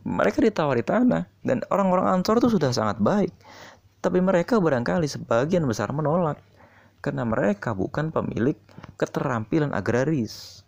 Mereka 0.00 0.40
ditawari 0.40 0.80
tanah 0.80 1.28
dan 1.44 1.60
orang-orang 1.68 2.20
Ansor 2.20 2.40
itu 2.40 2.56
sudah 2.56 2.72
sangat 2.72 2.96
baik. 2.98 3.32
Tapi 4.00 4.16
mereka 4.24 4.56
barangkali 4.56 5.04
sebagian 5.04 5.68
besar 5.68 5.92
menolak 5.92 6.40
karena 7.04 7.28
mereka 7.28 7.76
bukan 7.76 8.08
pemilik 8.08 8.56
keterampilan 8.96 9.76
agraris. 9.76 10.64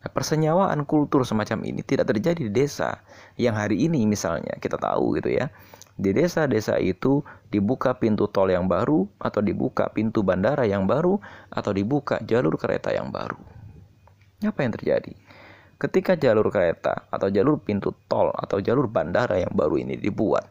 Nah, 0.00 0.08
persenyawaan 0.08 0.88
kultur 0.88 1.26
semacam 1.26 1.66
ini 1.68 1.84
tidak 1.84 2.08
terjadi 2.08 2.48
di 2.48 2.52
desa 2.52 3.02
yang 3.36 3.58
hari 3.58 3.84
ini 3.90 4.08
misalnya 4.08 4.56
kita 4.56 4.80
tahu 4.80 5.20
gitu 5.20 5.36
ya. 5.36 5.52
Di 5.96 6.12
desa-desa 6.12 6.76
itu 6.76 7.24
dibuka 7.48 7.96
pintu 7.96 8.28
tol 8.28 8.52
yang 8.52 8.68
baru 8.68 9.08
atau 9.16 9.40
dibuka 9.40 9.88
pintu 9.88 10.20
bandara 10.20 10.68
yang 10.68 10.84
baru 10.84 11.16
atau 11.48 11.72
dibuka 11.72 12.20
jalur 12.24 12.60
kereta 12.60 12.92
yang 12.92 13.08
baru. 13.08 13.40
Apa 14.44 14.60
yang 14.60 14.76
terjadi? 14.76 15.16
Ketika 15.76 16.16
jalur 16.16 16.52
kereta 16.52 17.08
atau 17.08 17.32
jalur 17.32 17.60
pintu 17.60 17.96
tol 18.08 18.32
atau 18.32 18.60
jalur 18.60 18.88
bandara 18.88 19.40
yang 19.40 19.52
baru 19.56 19.80
ini 19.80 19.96
dibuat, 19.96 20.44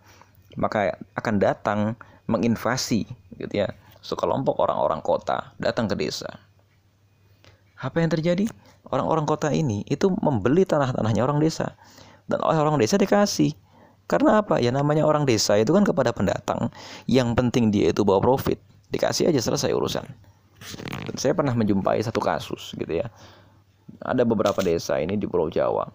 maka 0.58 0.98
akan 1.14 1.36
datang 1.38 1.80
menginvasi 2.25 3.06
gitu 3.38 3.54
ya 3.54 3.70
sekelompok 4.02 4.58
orang-orang 4.58 5.02
kota 5.06 5.54
datang 5.62 5.86
ke 5.86 5.98
desa. 5.98 6.30
Apa 7.78 8.02
yang 8.02 8.10
terjadi? 8.10 8.50
orang-orang 8.92 9.25
kota 9.25 9.50
ini 9.50 9.82
itu 9.90 10.12
membeli 10.22 10.66
tanah-tanahnya 10.66 11.25
orang 11.25 11.42
desa 11.42 11.74
dan 12.30 12.42
oleh 12.42 12.58
orang 12.58 12.78
desa 12.78 12.98
dikasih 12.98 13.54
karena 14.06 14.46
apa? 14.46 14.62
Ya 14.62 14.70
namanya 14.70 15.02
orang 15.10 15.26
desa 15.26 15.58
itu 15.58 15.74
kan 15.74 15.82
kepada 15.82 16.14
pendatang. 16.14 16.70
Yang 17.10 17.30
penting 17.34 17.74
dia 17.74 17.90
itu 17.90 18.06
bawa 18.06 18.22
profit. 18.22 18.62
Dikasih 18.94 19.34
aja 19.34 19.42
selesai 19.42 19.74
urusan. 19.74 20.06
Dan 21.10 21.16
saya 21.18 21.34
pernah 21.34 21.58
menjumpai 21.58 21.98
satu 22.06 22.22
kasus 22.22 22.78
gitu 22.78 23.02
ya. 23.02 23.10
Ada 24.06 24.22
beberapa 24.22 24.62
desa 24.62 25.02
ini 25.02 25.18
di 25.18 25.26
Pulau 25.26 25.50
Jawa. 25.50 25.90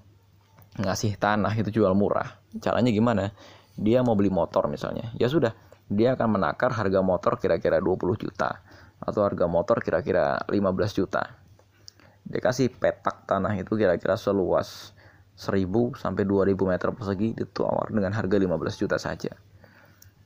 Ngasih 0.83 1.19
tanah 1.23 1.55
itu 1.55 1.71
jual 1.71 1.95
murah. 1.95 2.39
Caranya 2.59 2.91
gimana? 2.91 3.31
Dia 3.79 4.03
mau 4.03 4.19
beli 4.19 4.31
motor 4.31 4.67
misalnya. 4.67 5.15
Ya 5.15 5.31
sudah 5.31 5.55
dia 5.91 6.15
akan 6.15 6.39
menakar 6.39 6.75
harga 6.75 7.03
motor 7.03 7.39
kira-kira 7.39 7.83
20 7.83 8.15
juta 8.19 8.63
atau 8.99 9.21
harga 9.23 9.47
motor 9.47 9.83
kira-kira 9.83 10.43
15 10.51 10.99
juta. 10.99 11.39
Dia 12.27 12.43
kasih 12.43 12.75
petak 12.75 13.27
tanah 13.27 13.55
itu 13.59 13.75
kira-kira 13.79 14.15
seluas 14.19 14.95
1000 15.41 15.97
sampai 15.97 16.29
2000 16.29 16.53
meter 16.69 16.93
persegi 16.93 17.33
ditawar 17.33 17.89
dengan 17.89 18.13
harga 18.13 18.37
15 18.37 18.77
juta 18.77 19.01
saja. 19.01 19.33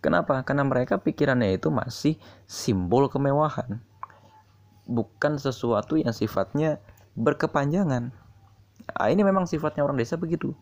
Kenapa? 0.03 0.43
Karena 0.43 0.67
mereka 0.67 0.99
pikirannya 0.99 1.55
itu 1.55 1.71
masih 1.71 2.19
simbol 2.51 3.07
kemewahan. 3.07 3.79
Bukan 4.91 5.39
sesuatu 5.39 5.95
yang 5.95 6.11
sifatnya 6.11 6.83
berkepanjangan. 7.15 8.11
Nah, 8.85 9.07
ini 9.09 9.23
memang 9.23 9.47
sifatnya 9.47 9.87
orang 9.87 9.97
desa 9.97 10.19
begitu. 10.19 10.53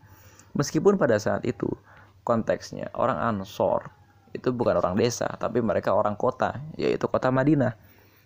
Meskipun 0.53 1.01
pada 1.01 1.17
saat 1.17 1.43
itu 1.49 1.67
konteksnya 2.21 2.93
orang 2.93 3.19
Ansor 3.19 3.89
itu 4.37 4.53
bukan 4.53 4.79
orang 4.79 4.95
desa, 4.95 5.27
tapi 5.35 5.59
mereka 5.65 5.91
orang 5.97 6.13
kota, 6.13 6.61
yaitu 6.77 7.09
kota 7.09 7.33
Madinah 7.33 7.73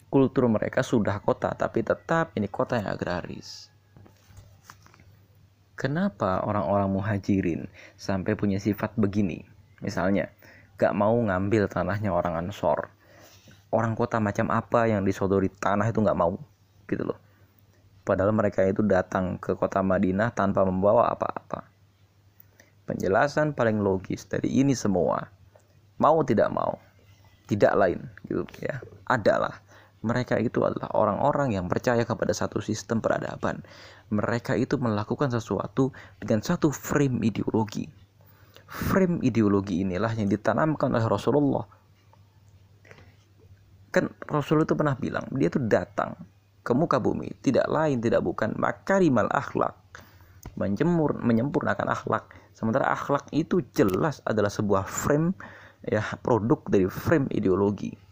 kultur 0.07 0.47
mereka 0.47 0.83
sudah 0.83 1.19
kota, 1.19 1.51
tapi 1.55 1.83
tetap 1.83 2.31
ini 2.35 2.47
kota 2.47 2.79
yang 2.79 2.95
agraris. 2.95 3.67
Kenapa 5.77 6.41
orang-orang 6.41 6.89
muhajirin 6.89 7.69
sampai 8.01 8.33
punya 8.33 8.57
sifat 8.57 8.97
begini? 8.97 9.45
Misalnya, 9.85 10.33
gak 10.73 10.97
mau 10.97 11.13
ngambil 11.13 11.69
tanahnya 11.69 12.09
orang 12.09 12.33
Ansor. 12.33 12.89
Orang 13.69 13.93
kota 13.93 14.17
macam 14.17 14.49
apa 14.49 14.89
yang 14.89 15.05
disodori 15.05 15.53
tanah 15.53 15.93
itu 15.93 16.01
gak 16.01 16.17
mau, 16.17 16.33
gitu 16.89 17.05
loh. 17.05 17.21
Padahal 18.01 18.33
mereka 18.33 18.65
itu 18.65 18.81
datang 18.81 19.37
ke 19.37 19.53
kota 19.53 19.85
Madinah 19.85 20.33
tanpa 20.33 20.65
membawa 20.65 21.13
apa-apa. 21.13 21.69
Penjelasan 22.89 23.53
paling 23.53 23.77
logis 23.77 24.25
dari 24.25 24.57
ini 24.57 24.73
semua, 24.73 25.29
mau 26.01 26.25
tidak 26.25 26.49
mau, 26.49 26.81
tidak 27.45 27.77
lain, 27.77 28.01
gitu 28.25 28.49
ya, 28.65 28.81
adalah 29.05 29.61
mereka 30.05 30.37
itu 30.37 30.61
adalah 30.61 30.93
orang-orang 30.93 31.57
yang 31.57 31.65
percaya 31.65 32.05
kepada 32.05 32.29
satu 32.29 32.61
sistem 32.61 33.01
peradaban. 33.01 33.65
Mereka 34.13 34.53
itu 34.53 34.77
melakukan 34.77 35.33
sesuatu 35.33 35.89
dengan 36.21 36.45
satu 36.45 36.69
frame 36.69 37.25
ideologi. 37.25 37.89
Frame 38.67 39.23
ideologi 39.25 39.81
inilah 39.81 40.13
yang 40.13 40.29
ditanamkan 40.29 40.93
oleh 40.93 41.07
Rasulullah. 41.07 41.65
Kan 43.89 44.13
Rasul 44.29 44.67
itu 44.67 44.77
pernah 44.77 44.93
bilang, 44.93 45.25
dia 45.33 45.49
itu 45.49 45.57
datang 45.57 46.13
ke 46.61 46.75
muka 46.75 47.01
bumi, 47.01 47.33
tidak 47.41 47.65
lain 47.65 47.97
tidak 48.03 48.21
bukan 48.21 48.53
makarimal 48.59 49.25
akhlak, 49.31 49.73
menjemur 50.59 51.17
menyempurnakan 51.17 51.89
akhlak. 51.89 52.27
Sementara 52.53 52.91
akhlak 52.91 53.25
itu 53.33 53.63
jelas 53.73 54.21
adalah 54.27 54.51
sebuah 54.51 54.85
frame 54.85 55.33
ya 55.81 56.03
produk 56.19 56.59
dari 56.67 56.85
frame 56.91 57.31
ideologi 57.31 58.06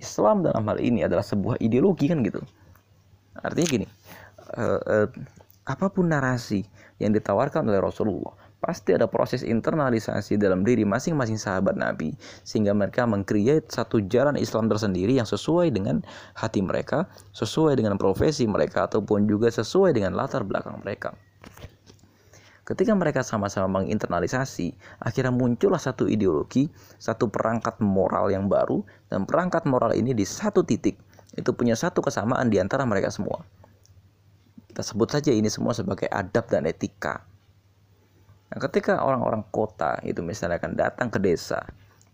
Islam 0.00 0.42
dalam 0.42 0.64
hal 0.66 0.80
ini 0.80 1.04
adalah 1.04 1.22
sebuah 1.22 1.60
ideologi 1.60 2.08
kan 2.08 2.24
gitu 2.24 2.40
artinya 3.38 3.68
gini 3.68 3.86
uh, 4.56 4.80
uh, 4.80 5.08
apa 5.68 5.86
pun 5.92 6.10
narasi 6.10 6.64
yang 6.98 7.12
ditawarkan 7.14 7.68
oleh 7.68 7.78
Rasulullah 7.78 8.34
pasti 8.60 8.92
ada 8.92 9.08
proses 9.08 9.40
internalisasi 9.40 10.36
dalam 10.36 10.62
diri 10.62 10.84
masing-masing 10.84 11.40
sahabat 11.40 11.80
Nabi 11.80 12.12
sehingga 12.44 12.76
mereka 12.76 13.08
mengcreate 13.08 13.72
satu 13.72 14.04
jalan 14.04 14.36
Islam 14.36 14.68
tersendiri 14.68 15.16
yang 15.16 15.24
sesuai 15.24 15.72
dengan 15.72 16.04
hati 16.36 16.60
mereka, 16.60 17.08
sesuai 17.32 17.80
dengan 17.80 17.96
profesi 17.96 18.44
mereka 18.44 18.84
ataupun 18.86 19.24
juga 19.24 19.48
sesuai 19.48 19.96
dengan 19.96 20.12
latar 20.12 20.44
belakang 20.44 20.76
mereka. 20.84 21.16
Ketika 22.70 22.94
mereka 22.94 23.26
sama-sama 23.26 23.82
menginternalisasi, 23.82 24.78
akhirnya 25.02 25.34
muncullah 25.34 25.82
satu 25.82 26.06
ideologi, 26.06 26.70
satu 27.02 27.26
perangkat 27.26 27.82
moral 27.82 28.30
yang 28.30 28.46
baru, 28.46 28.86
dan 29.10 29.26
perangkat 29.26 29.66
moral 29.66 29.90
ini 29.90 30.14
di 30.14 30.22
satu 30.22 30.62
titik 30.62 30.94
itu 31.34 31.50
punya 31.50 31.74
satu 31.74 31.98
kesamaan 31.98 32.46
di 32.46 32.62
antara 32.62 32.86
mereka 32.86 33.10
semua. 33.10 33.42
Kita 34.70 34.86
sebut 34.86 35.10
saja 35.10 35.34
ini 35.34 35.50
semua 35.50 35.74
sebagai 35.74 36.06
adab 36.14 36.46
dan 36.46 36.62
etika. 36.62 37.26
Nah, 38.54 38.58
ketika 38.62 39.02
orang-orang 39.02 39.42
kota 39.50 39.98
itu 40.06 40.22
misalnya 40.22 40.62
akan 40.62 40.78
datang 40.78 41.10
ke 41.10 41.18
desa, 41.18 41.66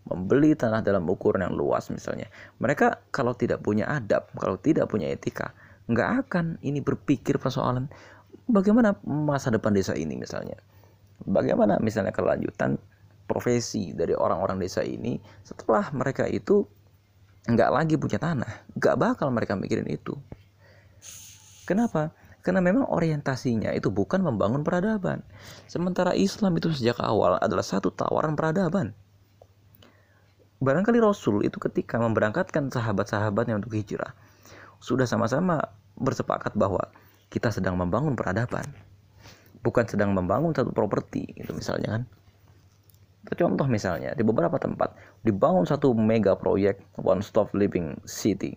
membeli 0.08 0.56
tanah 0.56 0.80
dalam 0.80 1.04
ukuran 1.04 1.44
yang 1.44 1.52
luas 1.52 1.92
misalnya, 1.92 2.32
mereka 2.64 3.04
kalau 3.12 3.36
tidak 3.36 3.60
punya 3.60 3.84
adab, 3.92 4.32
kalau 4.40 4.56
tidak 4.56 4.88
punya 4.88 5.12
etika, 5.12 5.52
nggak 5.92 6.26
akan 6.26 6.56
ini 6.64 6.80
berpikir 6.80 7.36
persoalan 7.36 7.92
bagaimana 8.46 8.96
masa 9.04 9.50
depan 9.50 9.74
desa 9.74 9.94
ini 9.94 10.14
misalnya? 10.18 10.58
Bagaimana 11.26 11.78
misalnya 11.82 12.14
kelanjutan 12.14 12.78
profesi 13.26 13.90
dari 13.90 14.14
orang-orang 14.14 14.62
desa 14.62 14.86
ini 14.86 15.18
setelah 15.42 15.90
mereka 15.90 16.30
itu 16.30 16.62
nggak 17.46 17.70
lagi 17.70 17.94
punya 17.94 18.18
tanah 18.18 18.74
nggak 18.74 18.96
bakal 18.98 19.28
mereka 19.34 19.58
mikirin 19.58 19.86
itu? 19.90 20.14
Kenapa? 21.66 22.14
Karena 22.46 22.62
memang 22.62 22.86
orientasinya 22.86 23.74
itu 23.74 23.90
bukan 23.90 24.22
membangun 24.22 24.62
peradaban. 24.62 25.26
Sementara 25.66 26.14
Islam 26.14 26.54
itu 26.54 26.70
sejak 26.70 27.02
awal 27.02 27.42
adalah 27.42 27.66
satu 27.66 27.90
tawaran 27.90 28.38
peradaban. 28.38 28.94
Barangkali 30.62 31.02
Rasul 31.02 31.42
itu 31.42 31.58
ketika 31.58 31.98
memberangkatkan 31.98 32.70
sahabat-sahabatnya 32.70 33.58
untuk 33.58 33.74
hijrah 33.74 34.14
sudah 34.78 35.04
sama-sama 35.04 35.58
bersepakat 35.98 36.54
bahwa 36.54 36.86
kita 37.30 37.50
sedang 37.50 37.76
membangun 37.78 38.14
peradaban. 38.14 38.66
Bukan 39.62 39.84
sedang 39.86 40.14
membangun 40.14 40.54
satu 40.54 40.70
properti 40.70 41.26
itu 41.34 41.50
misalnya 41.50 41.98
kan. 41.98 42.02
Contoh 43.34 43.66
misalnya 43.66 44.14
di 44.14 44.22
beberapa 44.22 44.54
tempat 44.54 44.94
dibangun 45.26 45.66
satu 45.66 45.90
mega 45.90 46.38
proyek 46.38 46.78
one 47.02 47.18
stop 47.18 47.50
living 47.50 47.98
city. 48.06 48.54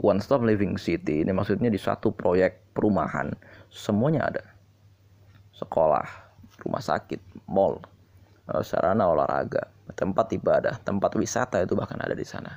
One 0.00 0.24
stop 0.24 0.40
living 0.40 0.80
city 0.80 1.20
ini 1.20 1.36
maksudnya 1.36 1.68
di 1.68 1.76
satu 1.76 2.08
proyek 2.08 2.72
perumahan 2.72 3.36
semuanya 3.68 4.32
ada. 4.32 4.44
Sekolah 5.52 6.06
rumah 6.64 6.80
sakit 6.80 7.44
mall 7.50 7.84
eh, 8.48 8.64
sarana 8.64 9.06
olahraga 9.12 9.68
tempat 9.92 10.32
ibadah 10.32 10.80
tempat 10.80 11.12
wisata 11.18 11.60
itu 11.60 11.76
bahkan 11.76 12.00
ada 12.00 12.16
di 12.16 12.24
sana. 12.24 12.56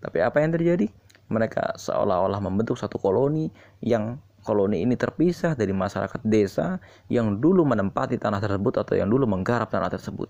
Tapi 0.00 0.18
apa 0.20 0.40
yang 0.44 0.52
terjadi 0.52 0.88
mereka 1.30 1.78
seolah-olah 1.78 2.42
membentuk 2.42 2.76
satu 2.76 2.98
koloni 2.98 3.48
yang 3.80 4.18
koloni 4.42 4.82
ini 4.82 4.98
terpisah 4.98 5.54
dari 5.54 5.70
masyarakat 5.70 6.20
desa 6.26 6.82
yang 7.06 7.38
dulu 7.38 7.62
menempati 7.62 8.18
tanah 8.18 8.42
tersebut 8.42 8.82
atau 8.82 8.98
yang 8.98 9.06
dulu 9.06 9.28
menggarap 9.30 9.70
tanah 9.70 9.88
tersebut. 9.88 10.28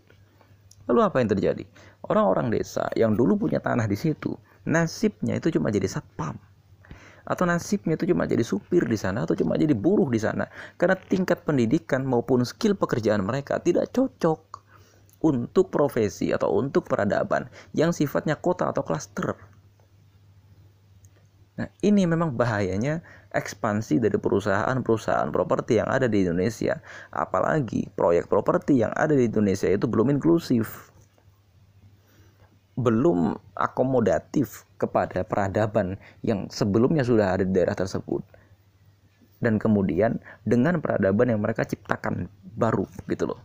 Lalu 0.91 1.01
apa 1.07 1.17
yang 1.23 1.31
terjadi? 1.31 1.65
Orang-orang 2.11 2.51
desa 2.51 2.91
yang 2.99 3.15
dulu 3.15 3.47
punya 3.47 3.63
tanah 3.63 3.87
di 3.87 3.95
situ, 3.95 4.35
nasibnya 4.67 5.39
itu 5.39 5.55
cuma 5.55 5.71
jadi 5.71 5.87
satpam. 5.87 6.35
Atau 7.23 7.47
nasibnya 7.47 7.95
itu 7.95 8.11
cuma 8.11 8.27
jadi 8.27 8.43
supir 8.43 8.83
di 8.91 8.99
sana 8.99 9.23
atau 9.23 9.39
cuma 9.39 9.55
jadi 9.55 9.71
buruh 9.71 10.11
di 10.11 10.19
sana 10.19 10.51
karena 10.75 10.99
tingkat 10.99 11.47
pendidikan 11.47 12.03
maupun 12.03 12.43
skill 12.43 12.75
pekerjaan 12.75 13.23
mereka 13.23 13.63
tidak 13.63 13.95
cocok 13.95 14.51
untuk 15.23 15.69
profesi 15.71 16.33
atau 16.35 16.51
untuk 16.59 16.89
peradaban 16.89 17.47
yang 17.77 17.95
sifatnya 17.95 18.35
kota 18.35 18.73
atau 18.73 18.83
klaster. 18.83 19.37
Nah, 21.61 21.69
ini 21.85 22.09
memang 22.09 22.41
bahayanya 22.41 23.05
ekspansi 23.37 24.01
dari 24.01 24.17
perusahaan-perusahaan 24.17 25.29
properti 25.29 25.77
yang 25.77 25.93
ada 25.93 26.09
di 26.09 26.25
Indonesia. 26.25 26.81
Apalagi 27.13 27.85
proyek 27.93 28.33
properti 28.33 28.81
yang 28.81 28.97
ada 28.97 29.13
di 29.13 29.29
Indonesia 29.29 29.69
itu 29.69 29.85
belum 29.85 30.09
inklusif. 30.09 30.89
Belum 32.81 33.37
akomodatif 33.53 34.65
kepada 34.81 35.21
peradaban 35.21 36.01
yang 36.25 36.49
sebelumnya 36.49 37.05
sudah 37.05 37.37
ada 37.37 37.45
di 37.45 37.53
daerah 37.53 37.77
tersebut. 37.77 38.25
Dan 39.37 39.61
kemudian 39.61 40.17
dengan 40.49 40.81
peradaban 40.81 41.29
yang 41.29 41.45
mereka 41.45 41.69
ciptakan 41.69 42.33
baru 42.57 42.89
gitu 43.05 43.37
loh. 43.37 43.41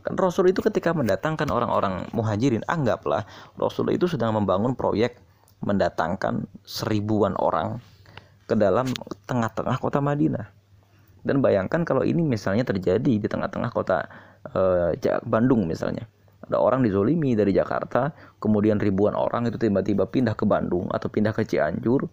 Kan 0.00 0.16
Rasul 0.16 0.48
itu 0.48 0.64
ketika 0.64 0.96
mendatangkan 0.96 1.52
orang-orang 1.52 2.08
muhajirin, 2.16 2.64
anggaplah 2.72 3.28
Rasul 3.60 3.92
itu 3.92 4.08
sedang 4.08 4.32
membangun 4.32 4.72
proyek 4.72 5.20
mendatangkan 5.62 6.48
seribuan 6.66 7.38
orang 7.38 7.78
ke 8.44 8.54
dalam 8.56 8.88
tengah-tengah 9.28 9.76
kota 9.80 10.02
Madinah. 10.02 10.46
Dan 11.24 11.40
bayangkan 11.40 11.88
kalau 11.88 12.04
ini 12.04 12.20
misalnya 12.20 12.68
terjadi 12.68 13.00
di 13.00 13.24
tengah-tengah 13.24 13.72
kota 13.72 14.04
e, 14.44 14.92
Bandung 15.24 15.64
misalnya. 15.64 16.04
Ada 16.44 16.60
orang 16.60 16.84
dizolimi 16.84 17.32
dari 17.32 17.56
Jakarta, 17.56 18.12
kemudian 18.36 18.76
ribuan 18.76 19.16
orang 19.16 19.48
itu 19.48 19.56
tiba-tiba 19.56 20.04
pindah 20.04 20.36
ke 20.36 20.44
Bandung 20.44 20.92
atau 20.92 21.08
pindah 21.08 21.32
ke 21.32 21.48
Cianjur 21.48 22.04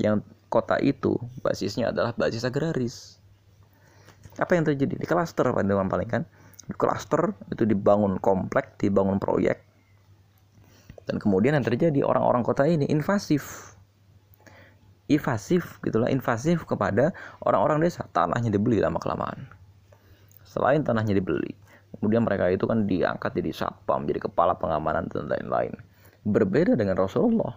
yang 0.00 0.24
kota 0.48 0.80
itu 0.80 1.20
basisnya 1.44 1.92
adalah 1.92 2.16
basis 2.16 2.48
agraris. 2.48 3.20
Apa 4.40 4.56
yang 4.56 4.64
terjadi 4.64 4.96
di 4.96 5.04
klaster 5.04 5.52
pada 5.52 5.68
paling 5.84 6.08
kan? 6.08 6.24
Di 6.64 6.72
klaster 6.72 7.36
itu 7.52 7.68
dibangun 7.68 8.16
komplek, 8.16 8.80
dibangun 8.80 9.20
proyek, 9.20 9.60
dan 11.04 11.20
kemudian 11.20 11.56
yang 11.56 11.66
terjadi 11.66 12.04
orang-orang 12.04 12.40
kota 12.44 12.64
ini 12.68 12.88
invasif. 12.88 13.76
Invasif 15.08 15.80
gitulah 15.84 16.08
invasif 16.08 16.64
kepada 16.64 17.12
orang-orang 17.44 17.84
desa. 17.84 18.08
Tanahnya 18.12 18.48
dibeli 18.48 18.80
lama 18.80 18.96
kelamaan. 18.96 19.44
Selain 20.48 20.80
tanahnya 20.80 21.12
dibeli 21.16 21.52
kemudian 21.98 22.26
mereka 22.26 22.50
itu 22.50 22.66
kan 22.66 22.84
diangkat 22.84 23.32
jadi 23.32 23.50
satpam 23.54 24.04
jadi 24.04 24.26
kepala 24.26 24.58
pengamanan 24.58 25.06
dan 25.08 25.30
lain-lain. 25.30 25.72
Berbeda 26.26 26.74
dengan 26.74 26.98
Rasulullah. 26.98 27.56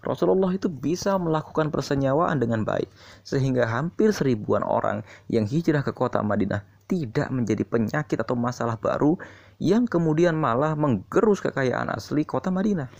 Rasulullah 0.00 0.48
itu 0.56 0.72
bisa 0.72 1.20
melakukan 1.20 1.68
persenyawaan 1.68 2.40
dengan 2.40 2.64
baik 2.64 2.88
sehingga 3.20 3.68
hampir 3.68 4.16
seribuan 4.16 4.64
orang 4.64 5.04
yang 5.28 5.44
hijrah 5.44 5.84
ke 5.84 5.92
kota 5.92 6.24
Madinah 6.24 6.64
tidak 6.90 7.30
menjadi 7.30 7.62
penyakit 7.62 8.18
atau 8.18 8.34
masalah 8.34 8.74
baru 8.74 9.14
yang 9.62 9.86
kemudian 9.86 10.34
malah 10.34 10.74
menggerus 10.74 11.38
kekayaan 11.38 11.86
asli 11.94 12.26
kota 12.26 12.50
Madinah. 12.50 12.90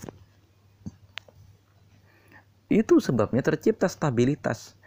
Itu 2.70 3.02
sebabnya 3.02 3.42
tercipta 3.42 3.90
stabilitas 3.90 4.78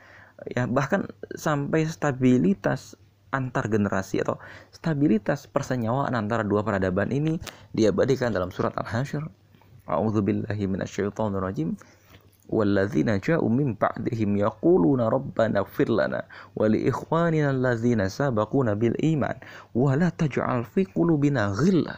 ya 0.47 0.63
bahkan 0.67 1.07
sampai 1.35 1.83
stabilitas 1.83 2.95
antar 3.33 3.65
generasi 3.67 4.21
atau 4.21 4.37
stabilitas 4.69 5.49
persenyawaan 5.49 6.13
antara 6.13 6.45
dua 6.45 6.61
peradaban 6.61 7.09
ini 7.09 7.41
diabadikan 7.73 8.29
dalam 8.31 8.53
surat 8.53 8.71
Al-Hasyr. 8.77 9.25
A'udzubillahi 9.83 10.63
minasyaitonirrajim. 10.69 11.75
والذين 12.48 13.20
جاءوا 13.20 13.48
من 13.48 13.76
بعدهم 13.76 14.36
يقولون 14.36 15.00
ربنا 15.00 15.58
اغفر 15.58 15.88
لنا 15.92 16.22
ولإخواننا 16.56 17.50
الذين 17.50 18.08
سبقونا 18.08 18.74
بالإيمان 18.74 19.36
ولا 19.74 20.08
تجعل 20.08 20.64
في 20.64 20.84
قلوبنا 20.84 21.46
غلا 21.46 21.96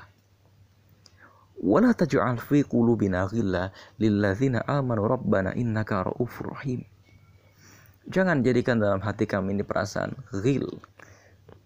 ولا 1.62 1.92
تجعل 1.92 2.36
في 2.38 2.62
قلوبنا 2.62 3.24
غلا 3.24 3.70
للذين 4.00 4.56
آمنوا 4.56 5.06
ربنا 5.06 5.56
إنك 5.56 5.92
رؤوف 5.92 6.42
رحيم 6.42 6.82
Jangan 8.10 8.42
jadikan 8.42 8.82
dalam 8.82 8.98
hati 9.06 9.22
kami 9.22 9.54
ini 9.54 9.62
perasaan 9.62 10.10
ghil. 10.42 10.66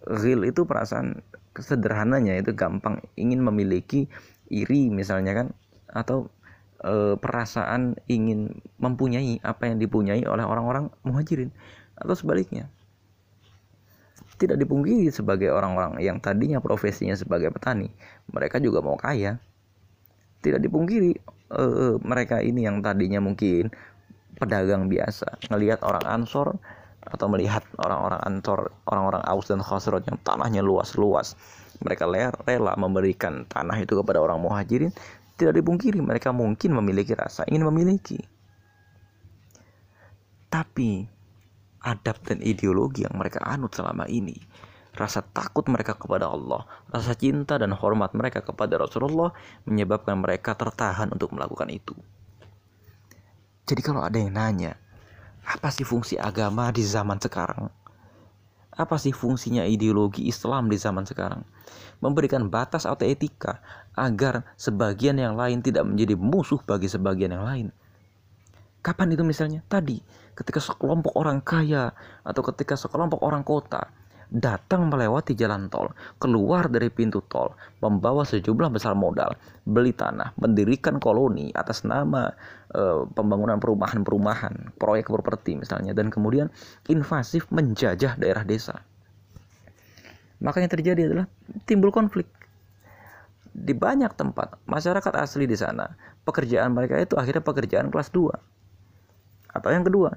Ghil 0.04 0.44
itu 0.44 0.68
perasaan 0.68 1.24
sederhananya 1.56 2.36
itu 2.36 2.52
gampang 2.52 3.00
ingin 3.16 3.40
memiliki 3.40 4.12
iri 4.52 4.92
misalnya 4.92 5.32
kan 5.32 5.48
atau 5.88 6.28
e, 6.83 7.15
perasaan 7.19 7.99
ingin 8.07 8.59
mempunyai 8.79 9.39
apa 9.43 9.69
yang 9.69 9.77
dipunyai 9.79 10.23
oleh 10.23 10.43
orang-orang 10.43 10.91
muhajirin 11.03 11.51
atau 11.99 12.15
sebaliknya. 12.15 12.67
Tidak 14.39 14.55
dipungkiri 14.55 15.11
sebagai 15.11 15.51
orang-orang 15.51 15.99
yang 15.99 16.23
tadinya 16.23 16.63
profesinya 16.63 17.11
sebagai 17.11 17.51
petani 17.51 17.91
mereka 18.31 18.57
juga 18.63 18.79
mau 18.79 18.95
kaya. 18.95 19.35
Tidak 20.39 20.63
dipungkiri 20.63 21.11
e, 21.51 21.63
mereka 21.99 22.39
ini 22.39 22.63
yang 22.63 22.79
tadinya 22.79 23.19
mungkin 23.19 23.67
pedagang 24.39 24.87
biasa 24.87 25.51
ngelihat 25.51 25.83
orang 25.83 26.05
ansor 26.07 26.55
atau 27.03 27.27
melihat 27.27 27.63
orang-orang 27.79 28.21
ansor 28.23 28.71
orang-orang 28.87 29.23
aus 29.27 29.51
dan 29.51 29.59
khosrot 29.59 30.07
yang 30.07 30.19
tanahnya 30.23 30.63
luas-luas. 30.63 31.35
Mereka 31.79 32.07
rela 32.43 32.75
memberikan 32.75 33.47
tanah 33.47 33.79
itu 33.79 33.95
kepada 33.95 34.19
orang 34.19 34.43
muhajirin 34.43 34.91
tidak 35.39 35.55
dipungkiri 35.63 36.03
mereka 36.03 36.35
mungkin 36.35 36.75
memiliki 36.75 37.15
rasa 37.15 37.47
ingin 37.47 37.63
memiliki. 37.71 38.19
Tapi 40.51 41.07
adab 41.79 42.19
dan 42.27 42.43
ideologi 42.43 43.07
yang 43.07 43.15
mereka 43.15 43.39
anut 43.47 43.71
selama 43.71 44.03
ini, 44.11 44.35
rasa 44.91 45.23
takut 45.23 45.63
mereka 45.71 45.95
kepada 45.95 46.27
Allah, 46.27 46.67
rasa 46.91 47.15
cinta 47.15 47.55
dan 47.55 47.71
hormat 47.71 48.11
mereka 48.11 48.43
kepada 48.43 48.75
Rasulullah 48.75 49.31
menyebabkan 49.63 50.19
mereka 50.19 50.59
tertahan 50.59 51.07
untuk 51.15 51.31
melakukan 51.31 51.71
itu. 51.71 51.95
Jadi 53.63 53.79
kalau 53.85 54.03
ada 54.03 54.17
yang 54.17 54.33
nanya, 54.35 54.75
apa 55.45 55.69
sih 55.71 55.87
fungsi 55.87 56.19
agama 56.19 56.73
di 56.73 56.83
zaman 56.83 57.21
sekarang? 57.21 57.71
Apa 58.79 58.95
sih 58.95 59.11
fungsinya 59.11 59.67
ideologi 59.67 60.23
Islam 60.31 60.71
di 60.71 60.79
zaman 60.79 61.03
sekarang? 61.03 61.43
Memberikan 61.99 62.47
batas 62.47 62.87
atau 62.87 63.03
etika 63.03 63.59
agar 63.91 64.47
sebagian 64.55 65.19
yang 65.19 65.35
lain 65.35 65.59
tidak 65.59 65.83
menjadi 65.83 66.15
musuh 66.15 66.63
bagi 66.63 66.87
sebagian 66.87 67.35
yang 67.35 67.43
lain. 67.43 67.67
Kapan 68.79 69.11
itu 69.11 69.27
misalnya? 69.27 69.59
Tadi, 69.67 69.99
ketika 70.31 70.63
sekelompok 70.63 71.11
orang 71.19 71.43
kaya 71.43 71.91
atau 72.23 72.39
ketika 72.47 72.79
sekelompok 72.79 73.19
orang 73.19 73.43
kota 73.43 73.91
datang 74.29 74.93
melewati 74.93 75.33
jalan 75.33 75.73
tol, 75.73 75.89
keluar 76.21 76.69
dari 76.69 76.93
pintu 76.93 77.25
tol, 77.25 77.57
membawa 77.81 78.21
sejumlah 78.21 78.69
besar 78.69 78.93
modal, 78.93 79.33
beli 79.65 79.89
tanah, 79.89 80.37
mendirikan 80.37 81.01
koloni 81.01 81.49
atas 81.57 81.81
nama 81.81 82.29
e, 82.69 83.09
pembangunan 83.17 83.57
perumahan-perumahan, 83.57 84.77
proyek 84.77 85.09
properti 85.09 85.57
misalnya, 85.57 85.97
dan 85.97 86.13
kemudian 86.13 86.53
invasif 86.85 87.49
menjajah 87.49 88.21
daerah 88.21 88.45
desa. 88.45 88.85
Maka 90.39 90.61
yang 90.61 90.71
terjadi 90.71 91.09
adalah 91.09 91.27
timbul 91.65 91.89
konflik. 91.89 92.29
Di 93.49 93.73
banyak 93.73 94.13
tempat, 94.13 94.61
masyarakat 94.69 95.13
asli 95.19 95.49
di 95.49 95.57
sana, 95.57 95.89
pekerjaan 96.23 96.71
mereka 96.71 97.01
itu 97.01 97.17
akhirnya 97.17 97.41
pekerjaan 97.41 97.89
kelas 97.89 98.13
2. 98.13 98.29
Atau 99.57 99.69
yang 99.73 99.83
kedua, 99.83 100.13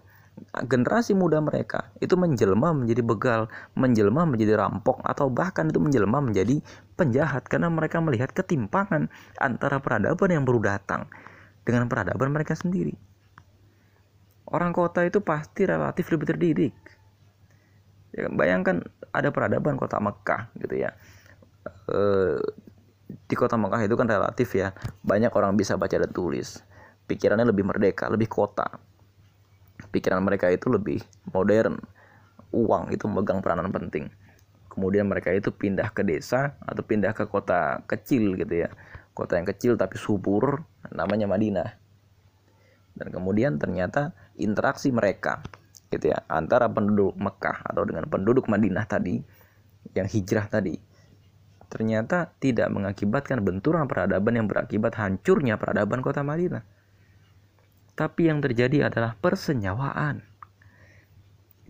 generasi 0.64 1.12
muda 1.16 1.40
mereka 1.40 1.92
itu 2.00 2.16
menjelma 2.16 2.72
menjadi 2.76 3.02
begal, 3.04 3.40
menjelma 3.76 4.28
menjadi 4.28 4.60
rampok 4.60 5.00
atau 5.04 5.28
bahkan 5.32 5.68
itu 5.68 5.80
menjelma 5.80 6.20
menjadi 6.20 6.60
penjahat 6.96 7.48
karena 7.48 7.72
mereka 7.72 8.00
melihat 8.00 8.32
ketimpangan 8.32 9.08
antara 9.40 9.80
peradaban 9.80 10.28
yang 10.32 10.44
baru 10.44 10.76
datang 10.76 11.08
dengan 11.64 11.88
peradaban 11.88 12.32
mereka 12.32 12.56
sendiri. 12.56 12.96
Orang 14.52 14.76
kota 14.76 15.04
itu 15.08 15.24
pasti 15.24 15.64
relatif 15.64 16.12
lebih 16.12 16.36
terdidik. 16.36 16.74
Ya, 18.12 18.28
bayangkan 18.28 18.84
ada 19.08 19.32
peradaban 19.32 19.80
kota 19.80 19.96
Mekah 19.96 20.52
gitu 20.60 20.76
ya. 20.76 20.92
E, 21.88 22.00
di 23.08 23.32
kota 23.32 23.56
Mekah 23.56 23.80
itu 23.88 23.96
kan 23.96 24.04
relatif 24.04 24.52
ya, 24.52 24.76
banyak 25.00 25.32
orang 25.32 25.56
bisa 25.56 25.80
baca 25.80 25.96
dan 25.96 26.12
tulis. 26.12 26.60
Pikirannya 27.08 27.48
lebih 27.48 27.64
merdeka, 27.64 28.12
lebih 28.12 28.28
kota 28.28 28.91
pikiran 29.90 30.22
mereka 30.22 30.52
itu 30.52 30.70
lebih 30.70 31.02
modern. 31.32 31.80
Uang 32.52 32.92
itu 32.92 33.08
memegang 33.08 33.40
peranan 33.40 33.72
penting. 33.72 34.12
Kemudian 34.68 35.08
mereka 35.08 35.32
itu 35.32 35.52
pindah 35.52 35.92
ke 35.92 36.04
desa 36.04 36.56
atau 36.60 36.84
pindah 36.84 37.16
ke 37.16 37.24
kota 37.26 37.80
kecil 37.88 38.36
gitu 38.36 38.68
ya. 38.68 38.70
Kota 39.12 39.36
yang 39.40 39.48
kecil 39.48 39.76
tapi 39.76 39.96
subur 39.96 40.64
namanya 40.92 41.28
Madinah. 41.28 41.70
Dan 42.92 43.08
kemudian 43.08 43.56
ternyata 43.56 44.12
interaksi 44.36 44.92
mereka 44.92 45.40
gitu 45.92 46.08
ya 46.08 46.24
antara 46.32 46.72
penduduk 46.72 47.12
Mekah 47.20 47.68
atau 47.68 47.84
dengan 47.84 48.08
penduduk 48.08 48.48
Madinah 48.48 48.88
tadi 48.88 49.20
yang 49.92 50.08
hijrah 50.08 50.48
tadi 50.48 50.80
ternyata 51.68 52.32
tidak 52.40 52.68
mengakibatkan 52.72 53.40
benturan 53.44 53.84
peradaban 53.84 54.40
yang 54.40 54.48
berakibat 54.48 54.96
hancurnya 54.96 55.60
peradaban 55.60 56.00
kota 56.00 56.24
Madinah 56.24 56.64
tapi 58.02 58.26
yang 58.26 58.42
terjadi 58.42 58.90
adalah 58.90 59.14
persenyawaan. 59.14 60.26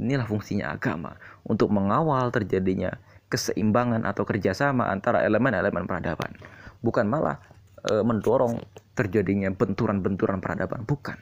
Inilah 0.01 0.25
fungsinya 0.25 0.73
agama 0.73 1.21
untuk 1.45 1.68
mengawal 1.68 2.33
terjadinya 2.33 2.97
keseimbangan 3.29 4.09
atau 4.09 4.25
kerjasama 4.25 4.88
antara 4.88 5.21
elemen-elemen 5.29 5.85
peradaban, 5.85 6.33
bukan 6.81 7.05
malah 7.05 7.37
e, 7.85 8.01
mendorong 8.01 8.64
terjadinya 8.97 9.53
benturan-benturan 9.53 10.40
peradaban, 10.40 10.88
bukan. 10.88 11.21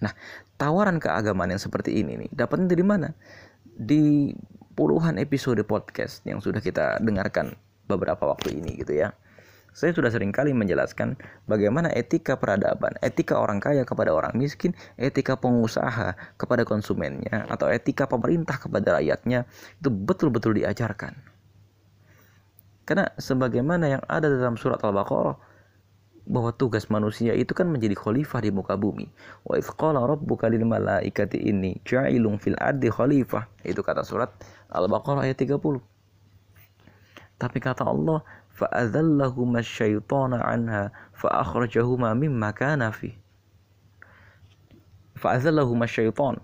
Nah, 0.00 0.16
tawaran 0.56 0.96
keagamaan 0.96 1.52
yang 1.52 1.60
seperti 1.60 2.00
ini 2.00 2.24
nih 2.24 2.30
dapatnya 2.32 2.72
dari 2.72 2.84
mana? 2.84 3.08
Di 3.68 4.32
puluhan 4.72 5.20
episode 5.20 5.60
podcast 5.68 6.24
yang 6.24 6.40
sudah 6.40 6.64
kita 6.64 6.96
dengarkan 7.04 7.52
beberapa 7.84 8.24
waktu 8.24 8.56
ini 8.56 8.80
gitu 8.80 9.04
ya. 9.04 9.12
Saya 9.76 9.94
sudah 9.94 10.10
sering 10.10 10.34
kali 10.34 10.50
menjelaskan 10.50 11.14
bagaimana 11.46 11.92
etika 11.94 12.34
peradaban, 12.34 12.98
etika 13.04 13.38
orang 13.38 13.62
kaya 13.62 13.86
kepada 13.86 14.10
orang 14.10 14.34
miskin, 14.34 14.74
etika 14.98 15.38
pengusaha 15.38 16.18
kepada 16.34 16.66
konsumennya, 16.66 17.46
atau 17.46 17.70
etika 17.70 18.10
pemerintah 18.10 18.58
kepada 18.58 18.98
rakyatnya 18.98 19.46
itu 19.78 19.88
betul-betul 19.92 20.58
diajarkan. 20.58 21.14
Karena 22.88 23.04
sebagaimana 23.20 24.00
yang 24.00 24.02
ada 24.08 24.32
dalam 24.32 24.56
surat 24.56 24.80
Al-Baqarah 24.80 25.36
bahwa 26.28 26.52
tugas 26.56 26.88
manusia 26.92 27.32
itu 27.32 27.52
kan 27.56 27.68
menjadi 27.68 27.96
khalifah 27.96 28.40
di 28.44 28.52
muka 28.52 28.76
bumi. 28.76 29.08
Wa 29.44 29.60
idz 29.60 29.72
qala 29.76 30.04
rabbuka 30.04 30.48
lil 30.52 30.64
malaikati 30.64 31.40
inni 31.48 31.80
ja'ilun 31.84 32.40
fil 32.40 32.56
ardi 32.56 32.88
khalifah. 32.88 33.44
Itu 33.64 33.84
kata 33.84 34.04
surat 34.04 34.32
Al-Baqarah 34.72 35.24
ayat 35.24 35.40
30. 35.40 35.80
Tapi 37.38 37.58
kata 37.60 37.86
Allah, 37.86 38.24
fa'adzallahuma 38.58 39.62
syaitana 39.62 40.42
anha 40.42 40.90
fa'akhrajahuma 41.14 42.18
mimma 42.18 42.50
kana 42.50 42.90
fi 42.90 43.14
fa'adzallahuma 45.18 45.86
syaitan 45.86 46.42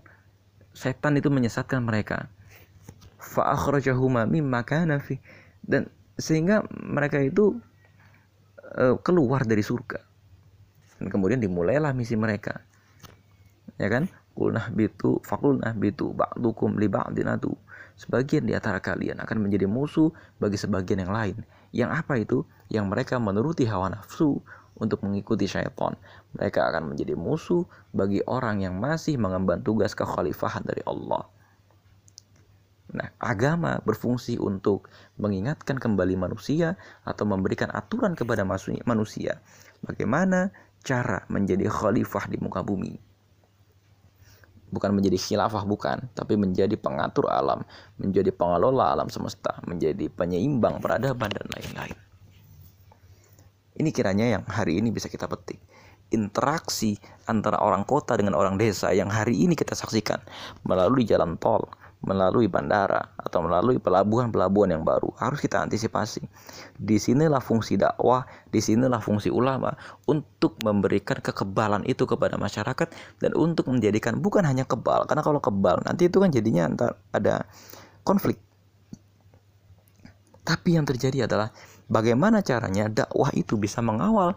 setan 0.74 1.14
itu 1.18 1.30
menyesatkan 1.30 1.82
mereka. 1.82 2.30
fa'akhrajahuma 3.24 4.28
mimma 4.28 4.62
kana 4.68 5.00
fi 5.00 5.16
dan 5.64 5.88
sehingga 6.20 6.62
mereka 6.70 7.18
itu 7.18 7.56
eh, 8.76 8.94
keluar 9.00 9.42
dari 9.48 9.64
surga. 9.64 9.98
Dan 11.00 11.08
kemudian 11.10 11.40
dimulailah 11.42 11.90
misi 11.96 12.14
mereka. 12.14 12.62
Ya 13.80 13.88
kan? 13.90 14.06
Kulnah 14.34 14.70
bitu 14.70 15.18
fakulnah 15.24 15.72
bitu 15.74 16.10
ba'dukum 16.14 16.78
li 16.78 16.90
ba'dinatu 16.90 17.54
sebagian 17.94 18.46
di 18.46 18.52
antara 18.54 18.82
kalian 18.82 19.22
akan 19.22 19.46
menjadi 19.46 19.70
musuh 19.70 20.10
bagi 20.42 20.58
sebagian 20.58 21.06
yang 21.06 21.14
lain 21.14 21.36
yang 21.74 21.90
apa 21.90 22.22
itu? 22.22 22.46
Yang 22.70 22.86
mereka 22.86 23.18
menuruti 23.18 23.66
hawa 23.66 23.90
nafsu 23.90 24.38
untuk 24.78 25.02
mengikuti 25.02 25.50
syaitan. 25.50 25.98
Mereka 26.38 26.70
akan 26.70 26.94
menjadi 26.94 27.18
musuh 27.18 27.66
bagi 27.90 28.22
orang 28.30 28.62
yang 28.62 28.78
masih 28.78 29.18
mengemban 29.18 29.60
tugas 29.66 29.98
kekhalifahan 29.98 30.62
dari 30.62 30.86
Allah. 30.86 31.26
Nah, 32.94 33.10
agama 33.18 33.82
berfungsi 33.82 34.38
untuk 34.38 34.86
mengingatkan 35.18 35.82
kembali 35.82 36.14
manusia 36.14 36.78
atau 37.02 37.26
memberikan 37.26 37.66
aturan 37.74 38.14
kepada 38.14 38.46
manusia 38.86 39.42
bagaimana 39.82 40.54
cara 40.86 41.26
menjadi 41.26 41.66
khalifah 41.66 42.30
di 42.30 42.38
muka 42.38 42.62
bumi. 42.62 42.94
Bukan 44.74 44.90
menjadi 44.90 45.14
khilafah 45.14 45.62
bukan, 45.62 46.10
tapi 46.18 46.34
menjadi 46.34 46.74
pengatur 46.74 47.30
alam, 47.30 47.62
menjadi 48.02 48.34
pengelola 48.34 48.90
alam 48.90 49.06
semesta, 49.06 49.62
menjadi 49.70 50.10
penyeimbang 50.10 50.82
peradaban 50.82 51.30
dan 51.30 51.46
lain-lain. 51.46 51.94
Ini 53.78 53.90
kiranya 53.94 54.26
yang 54.38 54.42
hari 54.50 54.82
ini 54.82 54.90
bisa 54.90 55.06
kita 55.06 55.30
petik. 55.30 55.62
Interaksi 56.10 56.98
antara 57.30 57.62
orang 57.62 57.86
kota 57.86 58.18
dengan 58.18 58.34
orang 58.34 58.58
desa 58.58 58.90
yang 58.90 59.10
hari 59.10 59.46
ini 59.46 59.54
kita 59.54 59.78
saksikan 59.78 60.18
melalui 60.66 61.06
jalan 61.06 61.38
tol, 61.38 61.70
melalui 62.04 62.46
bandara 62.46 63.16
atau 63.16 63.40
melalui 63.44 63.80
pelabuhan-pelabuhan 63.80 64.76
yang 64.76 64.84
baru 64.84 65.10
harus 65.16 65.40
kita 65.40 65.64
antisipasi. 65.64 66.24
Di 66.76 67.00
sinilah 67.00 67.40
fungsi 67.40 67.80
dakwah, 67.80 68.28
di 68.52 68.60
sinilah 68.60 69.00
fungsi 69.00 69.32
ulama 69.32 69.72
untuk 70.04 70.60
memberikan 70.62 71.18
kekebalan 71.18 71.82
itu 71.88 72.04
kepada 72.04 72.36
masyarakat 72.36 72.88
dan 73.18 73.32
untuk 73.34 73.72
menjadikan 73.72 74.20
bukan 74.20 74.44
hanya 74.44 74.68
kebal 74.68 75.08
karena 75.08 75.24
kalau 75.24 75.40
kebal 75.40 75.80
nanti 75.82 76.06
itu 76.12 76.20
kan 76.20 76.30
jadinya 76.30 76.68
antar 76.68 76.90
ada 77.10 77.48
konflik. 78.04 78.36
Tapi 80.44 80.76
yang 80.76 80.84
terjadi 80.84 81.24
adalah 81.24 81.56
bagaimana 81.88 82.44
caranya 82.44 82.92
dakwah 82.92 83.32
itu 83.32 83.56
bisa 83.56 83.80
mengawal 83.80 84.36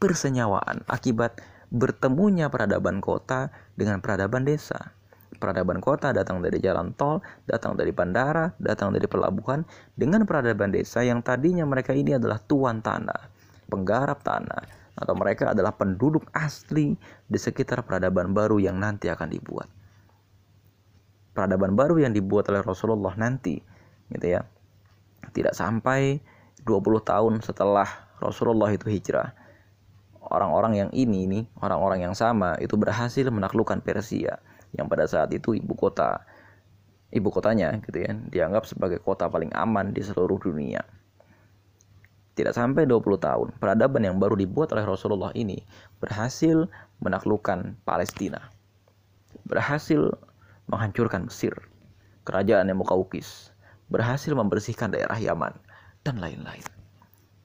persenyawaan 0.00 0.88
akibat 0.88 1.44
bertemunya 1.68 2.48
peradaban 2.48 3.04
kota 3.04 3.52
dengan 3.76 4.00
peradaban 4.00 4.48
desa 4.48 4.96
peradaban 5.42 5.82
kota 5.82 6.14
datang 6.14 6.38
dari 6.38 6.62
jalan 6.62 6.94
tol, 6.94 7.18
datang 7.50 7.74
dari 7.74 7.90
bandara, 7.90 8.54
datang 8.62 8.94
dari 8.94 9.10
pelabuhan, 9.10 9.66
dengan 9.98 10.22
peradaban 10.22 10.70
desa 10.70 11.02
yang 11.02 11.18
tadinya 11.18 11.66
mereka 11.66 11.90
ini 11.90 12.14
adalah 12.14 12.38
tuan 12.38 12.78
tanah, 12.78 13.26
penggarap 13.66 14.22
tanah, 14.22 14.62
atau 14.94 15.14
mereka 15.18 15.50
adalah 15.50 15.74
penduduk 15.74 16.30
asli 16.30 16.94
di 17.26 17.38
sekitar 17.42 17.82
peradaban 17.82 18.30
baru 18.30 18.62
yang 18.62 18.78
nanti 18.78 19.10
akan 19.10 19.26
dibuat. 19.26 19.66
Peradaban 21.34 21.74
baru 21.74 21.98
yang 21.98 22.14
dibuat 22.14 22.46
oleh 22.54 22.62
Rasulullah 22.62 23.18
nanti, 23.18 23.58
gitu 24.14 24.26
ya. 24.30 24.46
Tidak 25.34 25.58
sampai 25.58 26.22
20 26.62 27.02
tahun 27.02 27.42
setelah 27.42 27.88
Rasulullah 28.22 28.70
itu 28.70 28.86
hijrah. 28.86 29.34
Orang-orang 30.22 30.86
yang 30.86 30.90
ini 30.94 31.26
nih, 31.26 31.44
orang-orang 31.58 32.06
yang 32.06 32.14
sama 32.14 32.54
itu 32.62 32.78
berhasil 32.78 33.26
menaklukkan 33.26 33.82
Persia 33.82 34.38
yang 34.76 34.88
pada 34.88 35.04
saat 35.04 35.28
itu 35.32 35.56
ibu 35.56 35.72
kota 35.76 36.24
ibu 37.12 37.28
kotanya 37.28 37.76
gitu 37.84 38.08
ya 38.08 38.12
dianggap 38.32 38.64
sebagai 38.64 38.98
kota 39.04 39.28
paling 39.28 39.52
aman 39.52 39.92
di 39.92 40.00
seluruh 40.00 40.40
dunia. 40.40 40.80
Tidak 42.32 42.56
sampai 42.56 42.88
20 42.88 43.20
tahun, 43.20 43.48
peradaban 43.60 44.08
yang 44.08 44.16
baru 44.16 44.32
dibuat 44.40 44.72
oleh 44.72 44.88
Rasulullah 44.88 45.36
ini 45.36 45.60
berhasil 46.00 46.64
menaklukkan 47.04 47.76
Palestina. 47.84 48.48
Berhasil 49.44 50.16
menghancurkan 50.72 51.28
Mesir. 51.28 51.52
kerajaan 52.22 52.70
yang 52.70 52.78
Mukaukis, 52.78 53.50
berhasil 53.90 54.30
membersihkan 54.30 54.94
daerah 54.94 55.18
Yaman, 55.18 55.58
dan 56.06 56.22
lain-lain. 56.22 56.62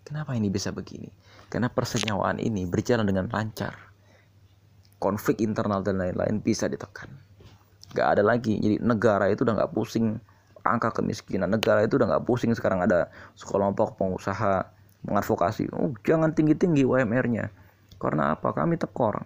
Kenapa 0.05 0.37
ini 0.37 0.53
bisa 0.53 0.69
begini? 0.69 1.09
Karena 1.49 1.65
persenyawaan 1.65 2.37
ini 2.37 2.69
berjalan 2.69 3.09
dengan 3.09 3.25
lancar. 3.25 3.73
Konflik 4.97 5.41
internal 5.45 5.85
dan 5.85 6.01
lain-lain 6.01 6.41
bisa 6.41 6.65
ditekan. 6.65 7.09
Gak 7.93 8.17
ada 8.17 8.23
lagi. 8.25 8.57
Jadi 8.57 8.81
negara 8.81 9.29
itu 9.29 9.45
udah 9.45 9.65
gak 9.65 9.71
pusing 9.77 10.17
angka 10.65 10.91
kemiskinan. 10.91 11.53
Negara 11.53 11.85
itu 11.85 11.95
udah 12.01 12.17
gak 12.17 12.25
pusing 12.25 12.51
sekarang 12.57 12.81
ada 12.81 13.07
sekelompok 13.37 13.95
pengusaha 13.95 14.67
mengadvokasi. 15.05 15.69
Oh, 15.71 15.93
jangan 16.03 16.33
tinggi-tinggi 16.33 16.83
UMR-nya. 16.83 17.53
Karena 17.97 18.33
apa? 18.33 18.53
Kami 18.53 18.77
tekor. 18.77 19.25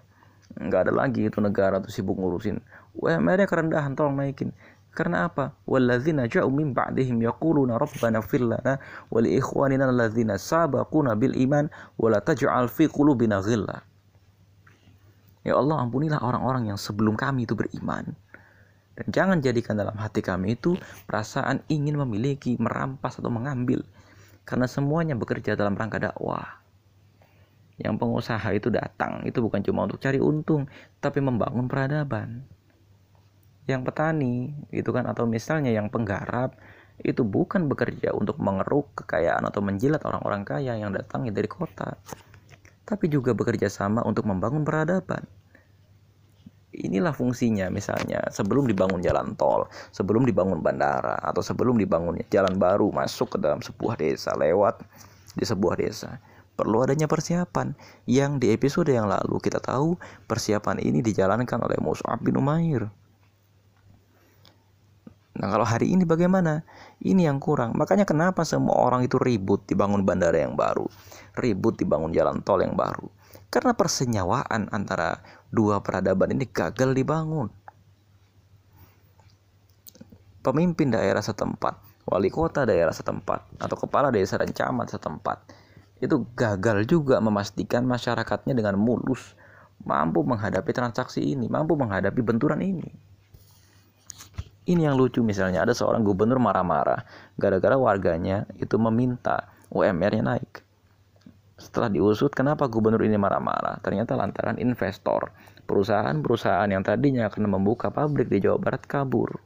Nggak 0.60 0.88
ada 0.88 0.93
lagi 0.93 1.31
itu 1.31 1.39
negara 1.39 1.79
tuh 1.79 1.91
sibuk 1.91 2.19
ngurusin. 2.19 2.60
UMR-nya 2.99 3.47
kerendahan, 3.47 3.95
tolong 3.95 4.19
naikin. 4.19 4.51
Karena 4.91 5.31
apa? 5.31 5.55
Walladzina 5.63 6.27
ja'u 6.27 6.51
min 6.51 6.75
ba'dihim 6.75 7.23
yaquluna 7.23 7.79
rabbana 7.79 8.19
fir 8.19 8.43
lana 8.43 8.75
wa 9.07 9.19
li 9.23 9.39
ikhwanina 9.39 9.88
alladzina 9.88 10.36
sabaquna 10.36 11.15
bil 11.15 11.31
iman 11.39 11.71
wa 11.95 12.07
la 12.12 12.19
taj'al 12.19 12.67
fi 12.67 12.91
qulubina 12.91 13.39
ghilla. 13.39 13.79
Ya 15.41 15.58
Allah, 15.58 15.82
ampunilah 15.82 16.21
orang-orang 16.21 16.69
yang 16.69 16.77
sebelum 16.77 17.17
kami 17.17 17.49
itu 17.49 17.58
beriman. 17.58 18.13
Dan 18.93 19.08
jangan 19.10 19.38
jadikan 19.41 19.73
dalam 19.73 19.97
hati 19.97 20.21
kami 20.21 20.60
itu 20.60 20.77
perasaan 21.10 21.65
ingin 21.71 21.97
memiliki, 21.97 22.60
merampas 22.62 23.17
atau 23.17 23.34
mengambil. 23.34 23.82
Karena 24.45 24.69
semuanya 24.69 25.17
bekerja 25.17 25.58
dalam 25.58 25.73
rangka 25.73 25.97
dakwah. 25.97 26.62
Yang 27.82 27.97
pengusaha 27.97 28.49
itu 28.54 28.69
datang, 28.69 29.25
itu 29.25 29.41
bukan 29.41 29.65
cuma 29.65 29.89
untuk 29.89 29.97
cari 29.97 30.21
untung, 30.21 30.69
tapi 31.01 31.17
membangun 31.17 31.65
peradaban 31.65 32.45
yang 33.69 33.86
petani 33.86 34.51
itu 34.73 34.89
kan 34.89 35.06
atau 35.06 35.30
misalnya 35.30 35.69
yang 35.69 35.88
penggarap 35.88 36.58
itu 37.01 37.25
bukan 37.25 37.65
bekerja 37.65 38.13
untuk 38.13 38.38
mengeruk 38.38 38.93
kekayaan 38.93 39.41
atau 39.47 39.62
menjilat 39.63 40.01
orang-orang 40.06 40.45
kaya 40.45 40.77
yang 40.77 40.93
datang 40.93 41.25
dari 41.30 41.49
kota 41.49 41.97
tapi 42.86 43.08
juga 43.08 43.32
bekerja 43.32 43.70
sama 43.72 44.02
untuk 44.06 44.26
membangun 44.28 44.65
peradaban 44.65 45.26
inilah 46.72 47.12
fungsinya 47.12 47.67
misalnya 47.67 48.24
sebelum 48.32 48.65
dibangun 48.65 49.04
jalan 49.04 49.36
tol, 49.36 49.67
sebelum 49.91 50.24
dibangun 50.24 50.63
bandara 50.63 51.20
atau 51.20 51.44
sebelum 51.44 51.76
dibangun 51.76 52.24
jalan 52.32 52.56
baru 52.56 52.89
masuk 52.89 53.36
ke 53.36 53.38
dalam 53.38 53.60
sebuah 53.60 54.00
desa 54.00 54.34
lewat 54.39 54.82
di 55.36 55.44
sebuah 55.44 55.76
desa. 55.78 56.20
Perlu 56.56 56.84
adanya 56.84 57.08
persiapan 57.08 57.74
yang 58.06 58.38
di 58.38 58.52
episode 58.52 58.91
yang 58.91 59.08
lalu 59.08 59.39
kita 59.39 59.63
tahu 59.63 59.96
persiapan 60.28 60.84
ini 60.84 61.00
dijalankan 61.00 61.60
oleh 61.63 61.80
Mus'ab 61.80 62.20
bin 62.22 62.38
Umair. 62.38 62.91
Nah 65.32 65.48
kalau 65.48 65.63
hari 65.63 65.96
ini 65.96 66.04
bagaimana? 66.04 66.67
Ini 67.00 67.32
yang 67.32 67.39
kurang. 67.39 67.78
Makanya 67.80 68.04
kenapa 68.04 68.44
semua 68.44 68.76
orang 68.76 69.08
itu 69.08 69.15
ribut 69.15 69.63
dibangun 69.63 70.04
bandara 70.04 70.44
yang 70.44 70.60
baru, 70.60 70.86
ribut 71.39 71.80
dibangun 71.80 72.12
jalan 72.12 72.44
tol 72.44 72.60
yang 72.60 72.76
baru. 72.76 73.08
Karena 73.48 73.76
persenyawaan 73.76 74.72
antara 74.72 75.24
dua 75.52 75.80
peradaban 75.80 76.36
ini 76.36 76.48
gagal 76.48 76.91
dibangun. 76.91 77.48
Pemimpin 80.41 80.89
daerah 80.89 81.22
setempat, 81.22 82.06
wali 82.10 82.34
kota 82.34 82.65
daerah 82.65 82.91
setempat, 82.91 83.62
atau 83.62 83.78
kepala 83.78 84.10
desa 84.10 84.41
dan 84.41 84.50
camat 84.50 84.89
setempat 84.89 85.38
itu 86.02 86.26
gagal 86.34 86.89
juga 86.89 87.22
memastikan 87.22 87.86
masyarakatnya 87.86 88.58
dengan 88.58 88.74
mulus 88.76 89.38
mampu 89.86 90.26
menghadapi 90.26 90.74
transaksi 90.74 91.22
ini, 91.22 91.46
mampu 91.46 91.78
menghadapi 91.78 92.22
benturan 92.26 92.62
ini. 92.62 92.89
Ini 94.62 94.86
yang 94.86 94.95
lucu 94.97 95.26
misalnya 95.26 95.65
ada 95.65 95.74
seorang 95.74 96.06
gubernur 96.06 96.38
marah-marah 96.38 97.02
gara-gara 97.34 97.74
warganya 97.82 98.45
itu 98.62 98.78
meminta 98.78 99.50
UMR-nya 99.74 100.21
naik. 100.21 100.62
Setelah 101.58 101.89
diusut 101.89 102.34
kenapa 102.34 102.69
gubernur 102.69 103.02
ini 103.02 103.17
marah-marah? 103.17 103.82
Ternyata 103.82 104.13
lantaran 104.13 104.62
investor, 104.62 105.34
perusahaan-perusahaan 105.65 106.69
yang 106.69 106.86
tadinya 106.86 107.30
akan 107.30 107.58
membuka 107.58 107.93
pabrik 107.93 108.30
di 108.30 108.41
Jawa 108.41 108.58
Barat 108.58 108.86
kabur. 108.86 109.41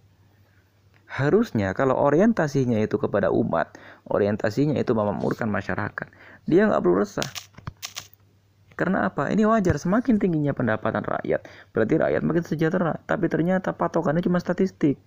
Harusnya 1.12 1.72
kalau 1.72 1.96
orientasinya 1.96 2.76
itu 2.80 3.00
kepada 3.00 3.32
umat, 3.32 3.72
orientasinya 4.12 4.76
itu 4.76 4.92
memakmurkan 4.92 5.48
masyarakat, 5.48 6.08
dia 6.44 6.68
nggak 6.68 6.82
perlu 6.84 7.04
resah. 7.04 7.30
Karena 8.76 9.08
apa? 9.08 9.32
Ini 9.32 9.48
wajar, 9.48 9.80
semakin 9.80 10.20
tingginya 10.20 10.52
pendapatan 10.52 11.04
rakyat, 11.04 11.48
berarti 11.72 11.94
rakyat 11.96 12.22
makin 12.28 12.44
sejahtera. 12.44 13.00
Tapi 13.08 13.32
ternyata 13.32 13.72
patokannya 13.72 14.20
cuma 14.20 14.44
statistik. 14.44 15.00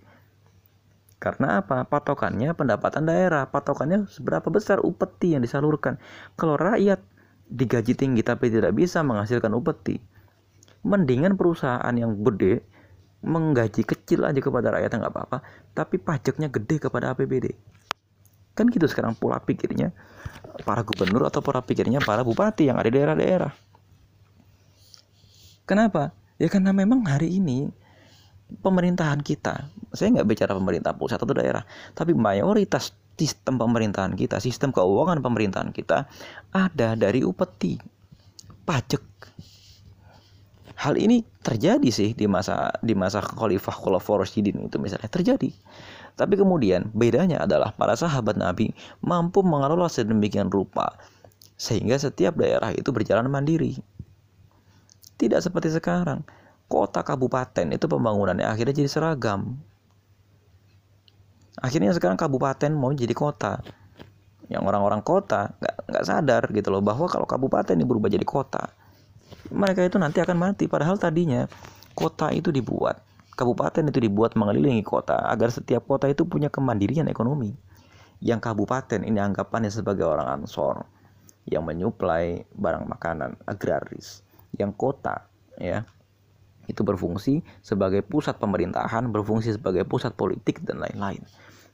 Karena 1.20 1.61
apa? 1.61 1.85
Patokannya 1.85 2.57
pendapatan 2.57 3.04
daerah, 3.04 3.44
patokannya 3.52 4.09
seberapa 4.09 4.48
besar 4.48 4.81
upeti 4.81 5.37
yang 5.37 5.44
disalurkan. 5.44 6.00
Kalau 6.40 6.57
rakyat 6.57 7.04
digaji 7.48 7.92
tinggi 7.96 8.24
tapi 8.24 8.48
tidak 8.48 8.72
bisa 8.72 9.04
menghasilkan 9.04 9.52
upeti, 9.52 10.00
mendingan 10.85 11.37
perusahaan 11.37 11.92
yang 11.96 12.20
gede 12.24 12.64
menggaji 13.18 13.83
kecil 13.83 14.22
aja 14.22 14.38
kepada 14.38 14.70
rakyat 14.70 14.94
nggak 14.94 15.11
apa-apa, 15.11 15.38
tapi 15.74 15.98
pajaknya 15.98 16.46
gede 16.46 16.78
kepada 16.78 17.11
APBD. 17.12 17.50
Kan 18.59 18.66
gitu 18.75 18.90
sekarang 18.90 19.14
pola 19.14 19.38
pikirnya 19.38 19.94
para 20.66 20.83
gubernur 20.83 21.31
atau 21.31 21.38
pola 21.38 21.62
pikirnya 21.62 22.03
para 22.03 22.27
bupati 22.27 22.66
yang 22.66 22.83
ada 22.83 22.90
di 22.90 22.99
daerah-daerah. 22.99 23.55
Kenapa? 25.62 26.11
Ya 26.42 26.51
karena 26.51 26.75
memang 26.75 27.07
hari 27.07 27.38
ini 27.38 27.71
pemerintahan 28.64 29.21
kita, 29.21 29.71
saya 29.94 30.18
nggak 30.18 30.27
bicara 30.27 30.57
pemerintah 30.57 30.97
pusat 30.97 31.21
atau 31.21 31.37
daerah, 31.37 31.62
tapi 31.92 32.16
mayoritas 32.16 32.97
sistem 33.18 33.61
pemerintahan 33.61 34.14
kita, 34.14 34.40
sistem 34.40 34.73
keuangan 34.73 35.21
pemerintahan 35.21 35.71
kita 35.75 36.09
ada 36.55 36.94
dari 36.97 37.21
upeti, 37.27 37.77
pajak. 38.64 39.05
Hal 40.79 40.94
ini 40.94 41.27
terjadi 41.42 41.90
sih 41.90 42.14
di 42.14 42.31
masa 42.31 42.71
di 42.79 42.94
masa 42.94 43.18
Khalifah 43.18 43.83
Rasyidin 43.99 44.71
itu 44.71 44.79
misalnya 44.79 45.11
terjadi. 45.11 45.51
Tapi 46.18 46.35
kemudian 46.35 46.90
bedanya 46.90 47.46
adalah 47.46 47.70
para 47.70 47.94
sahabat 47.94 48.35
Nabi 48.35 48.74
mampu 48.98 49.46
mengelola 49.46 49.87
sedemikian 49.87 50.50
rupa 50.50 50.98
sehingga 51.54 51.94
setiap 51.94 52.35
daerah 52.35 52.74
itu 52.74 52.90
berjalan 52.90 53.31
mandiri. 53.31 53.78
Tidak 55.14 55.38
seperti 55.38 55.70
sekarang. 55.70 56.26
Kota 56.66 57.07
kabupaten 57.07 57.70
itu 57.70 57.87
pembangunannya 57.87 58.50
akhirnya 58.50 58.74
jadi 58.74 58.90
seragam. 58.90 59.62
Akhirnya 61.59 61.94
sekarang 61.94 62.18
kabupaten 62.18 62.70
mau 62.74 62.90
jadi 62.90 63.14
kota. 63.14 63.62
Yang 64.50 64.62
orang-orang 64.66 65.02
kota 65.07 65.54
nggak 65.87 66.04
sadar 66.07 66.42
gitu 66.50 66.74
loh 66.74 66.83
bahwa 66.83 67.07
kalau 67.07 67.31
kabupaten 67.31 67.78
ini 67.78 67.87
berubah 67.87 68.11
jadi 68.11 68.26
kota, 68.26 68.74
mereka 69.54 69.87
itu 69.87 69.98
nanti 70.02 70.18
akan 70.18 70.35
mati. 70.35 70.66
Padahal 70.66 70.98
tadinya 70.98 71.46
kota 71.94 72.31
itu 72.35 72.50
dibuat 72.50 73.08
Kabupaten 73.38 73.87
itu 73.87 74.03
dibuat 74.03 74.35
mengelilingi 74.35 74.83
kota 74.83 75.14
agar 75.31 75.55
setiap 75.55 75.87
kota 75.87 76.11
itu 76.11 76.27
punya 76.27 76.51
kemandirian 76.51 77.07
ekonomi. 77.07 77.55
Yang 78.18 78.51
kabupaten 78.51 79.07
ini 79.07 79.22
anggapannya 79.22 79.70
sebagai 79.70 80.11
orang 80.11 80.42
ansor 80.42 80.90
yang 81.46 81.62
menyuplai 81.62 82.51
barang 82.51 82.90
makanan 82.90 83.38
agraris. 83.46 84.27
Yang 84.59 84.74
kota 84.74 85.31
ya 85.55 85.87
itu 86.66 86.83
berfungsi 86.83 87.46
sebagai 87.62 88.03
pusat 88.03 88.42
pemerintahan, 88.42 89.07
berfungsi 89.14 89.55
sebagai 89.55 89.87
pusat 89.87 90.18
politik 90.18 90.66
dan 90.66 90.83
lain-lain. 90.83 91.22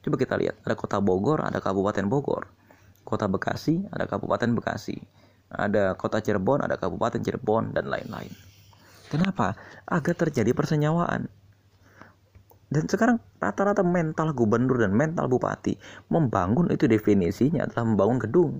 Coba 0.05 0.21
kita 0.21 0.37
lihat, 0.37 0.61
ada 0.69 0.77
kota 0.77 1.01
Bogor, 1.01 1.49
ada 1.49 1.65
Kabupaten 1.65 2.05
Bogor. 2.13 2.53
Kota 3.09 3.25
Bekasi, 3.25 3.89
ada 3.89 4.05
Kabupaten 4.05 4.53
Bekasi. 4.53 5.01
Ada 5.49 5.97
kota 5.97 6.21
Cirebon, 6.21 6.61
ada 6.61 6.77
Kabupaten 6.77 7.25
Cirebon 7.25 7.73
dan 7.73 7.89
lain-lain. 7.89 8.31
Kenapa? 9.09 9.57
Agar 9.89 10.13
terjadi 10.13 10.53
persenyawaan 10.53 11.33
dan 12.73 12.85
sekarang 12.89 13.21
rata-rata 13.39 13.85
mental 13.85 14.33
gubernur 14.33 14.81
dan 14.81 14.97
mental 14.97 15.29
bupati 15.29 15.77
membangun 16.09 16.73
itu 16.73 16.89
definisinya 16.89 17.69
adalah 17.69 17.85
membangun 17.85 18.19
gedung, 18.19 18.53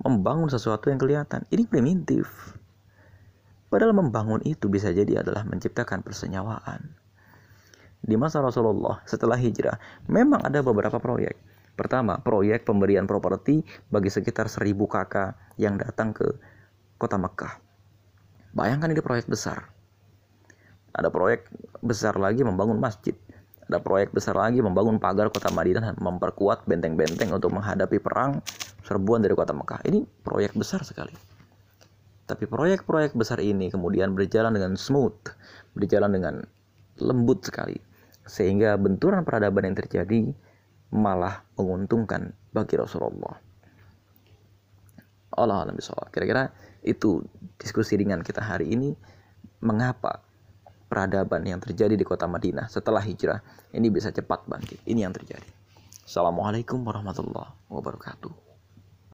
membangun 0.00 0.48
sesuatu 0.48 0.88
yang 0.88 0.98
kelihatan. 0.98 1.44
Ini 1.52 1.68
primitif. 1.68 2.56
Padahal 3.66 3.92
membangun 3.92 4.40
itu 4.46 4.70
bisa 4.70 4.94
jadi 4.94 5.20
adalah 5.20 5.44
menciptakan 5.44 6.00
persenyawaan. 6.00 6.96
Di 8.06 8.14
masa 8.14 8.38
Rasulullah 8.38 9.02
setelah 9.02 9.34
hijrah, 9.34 9.76
memang 10.06 10.38
ada 10.46 10.62
beberapa 10.62 11.02
proyek. 11.02 11.34
Pertama, 11.76 12.16
proyek 12.22 12.64
pemberian 12.64 13.04
properti 13.04 13.60
bagi 13.92 14.08
sekitar 14.08 14.48
seribu 14.48 14.88
kakak 14.88 15.36
yang 15.60 15.76
datang 15.76 16.16
ke 16.16 16.24
kota 16.96 17.20
Mekah. 17.20 17.60
Bayangkan 18.56 18.88
ini 18.88 19.02
proyek 19.04 19.28
besar. 19.28 19.68
Ada 20.96 21.12
proyek 21.12 21.44
besar 21.84 22.16
lagi 22.16 22.40
membangun 22.40 22.80
masjid 22.80 23.12
ada 23.66 23.82
proyek 23.82 24.14
besar 24.14 24.38
lagi 24.38 24.62
membangun 24.62 25.02
pagar 25.02 25.26
kota 25.34 25.50
Madinah 25.50 25.98
memperkuat 25.98 26.70
benteng-benteng 26.70 27.34
untuk 27.34 27.50
menghadapi 27.50 27.98
perang 27.98 28.38
serbuan 28.86 29.18
dari 29.18 29.34
kota 29.34 29.50
Mekah. 29.50 29.82
Ini 29.90 30.06
proyek 30.22 30.54
besar 30.54 30.86
sekali. 30.86 31.14
Tapi 32.26 32.46
proyek-proyek 32.46 33.14
besar 33.14 33.42
ini 33.42 33.70
kemudian 33.70 34.14
berjalan 34.14 34.54
dengan 34.54 34.74
smooth, 34.78 35.14
berjalan 35.74 36.10
dengan 36.14 36.34
lembut 36.98 37.42
sekali. 37.46 37.78
sehingga 38.26 38.74
benturan 38.74 39.22
peradaban 39.22 39.70
yang 39.70 39.78
terjadi 39.78 40.34
malah 40.90 41.46
menguntungkan 41.54 42.34
bagi 42.50 42.74
Rasulullah. 42.74 43.38
Allah 45.30 45.62
alam 45.62 45.78
Kira-kira 46.10 46.50
itu 46.82 47.22
diskusi 47.54 47.94
ringan 47.94 48.26
kita 48.26 48.42
hari 48.42 48.74
ini 48.74 48.98
mengapa 49.62 50.25
peradaban 50.86 51.42
yang 51.42 51.58
terjadi 51.58 51.98
di 51.98 52.06
kota 52.06 52.30
Madinah 52.30 52.70
setelah 52.70 53.02
hijrah 53.02 53.42
ini 53.74 53.90
bisa 53.90 54.14
cepat 54.14 54.46
bangkit. 54.46 54.86
Ini 54.86 55.06
yang 55.06 55.14
terjadi. 55.14 55.46
Assalamualaikum 56.06 56.86
warahmatullahi 56.86 57.50
wabarakatuh. 57.66 58.45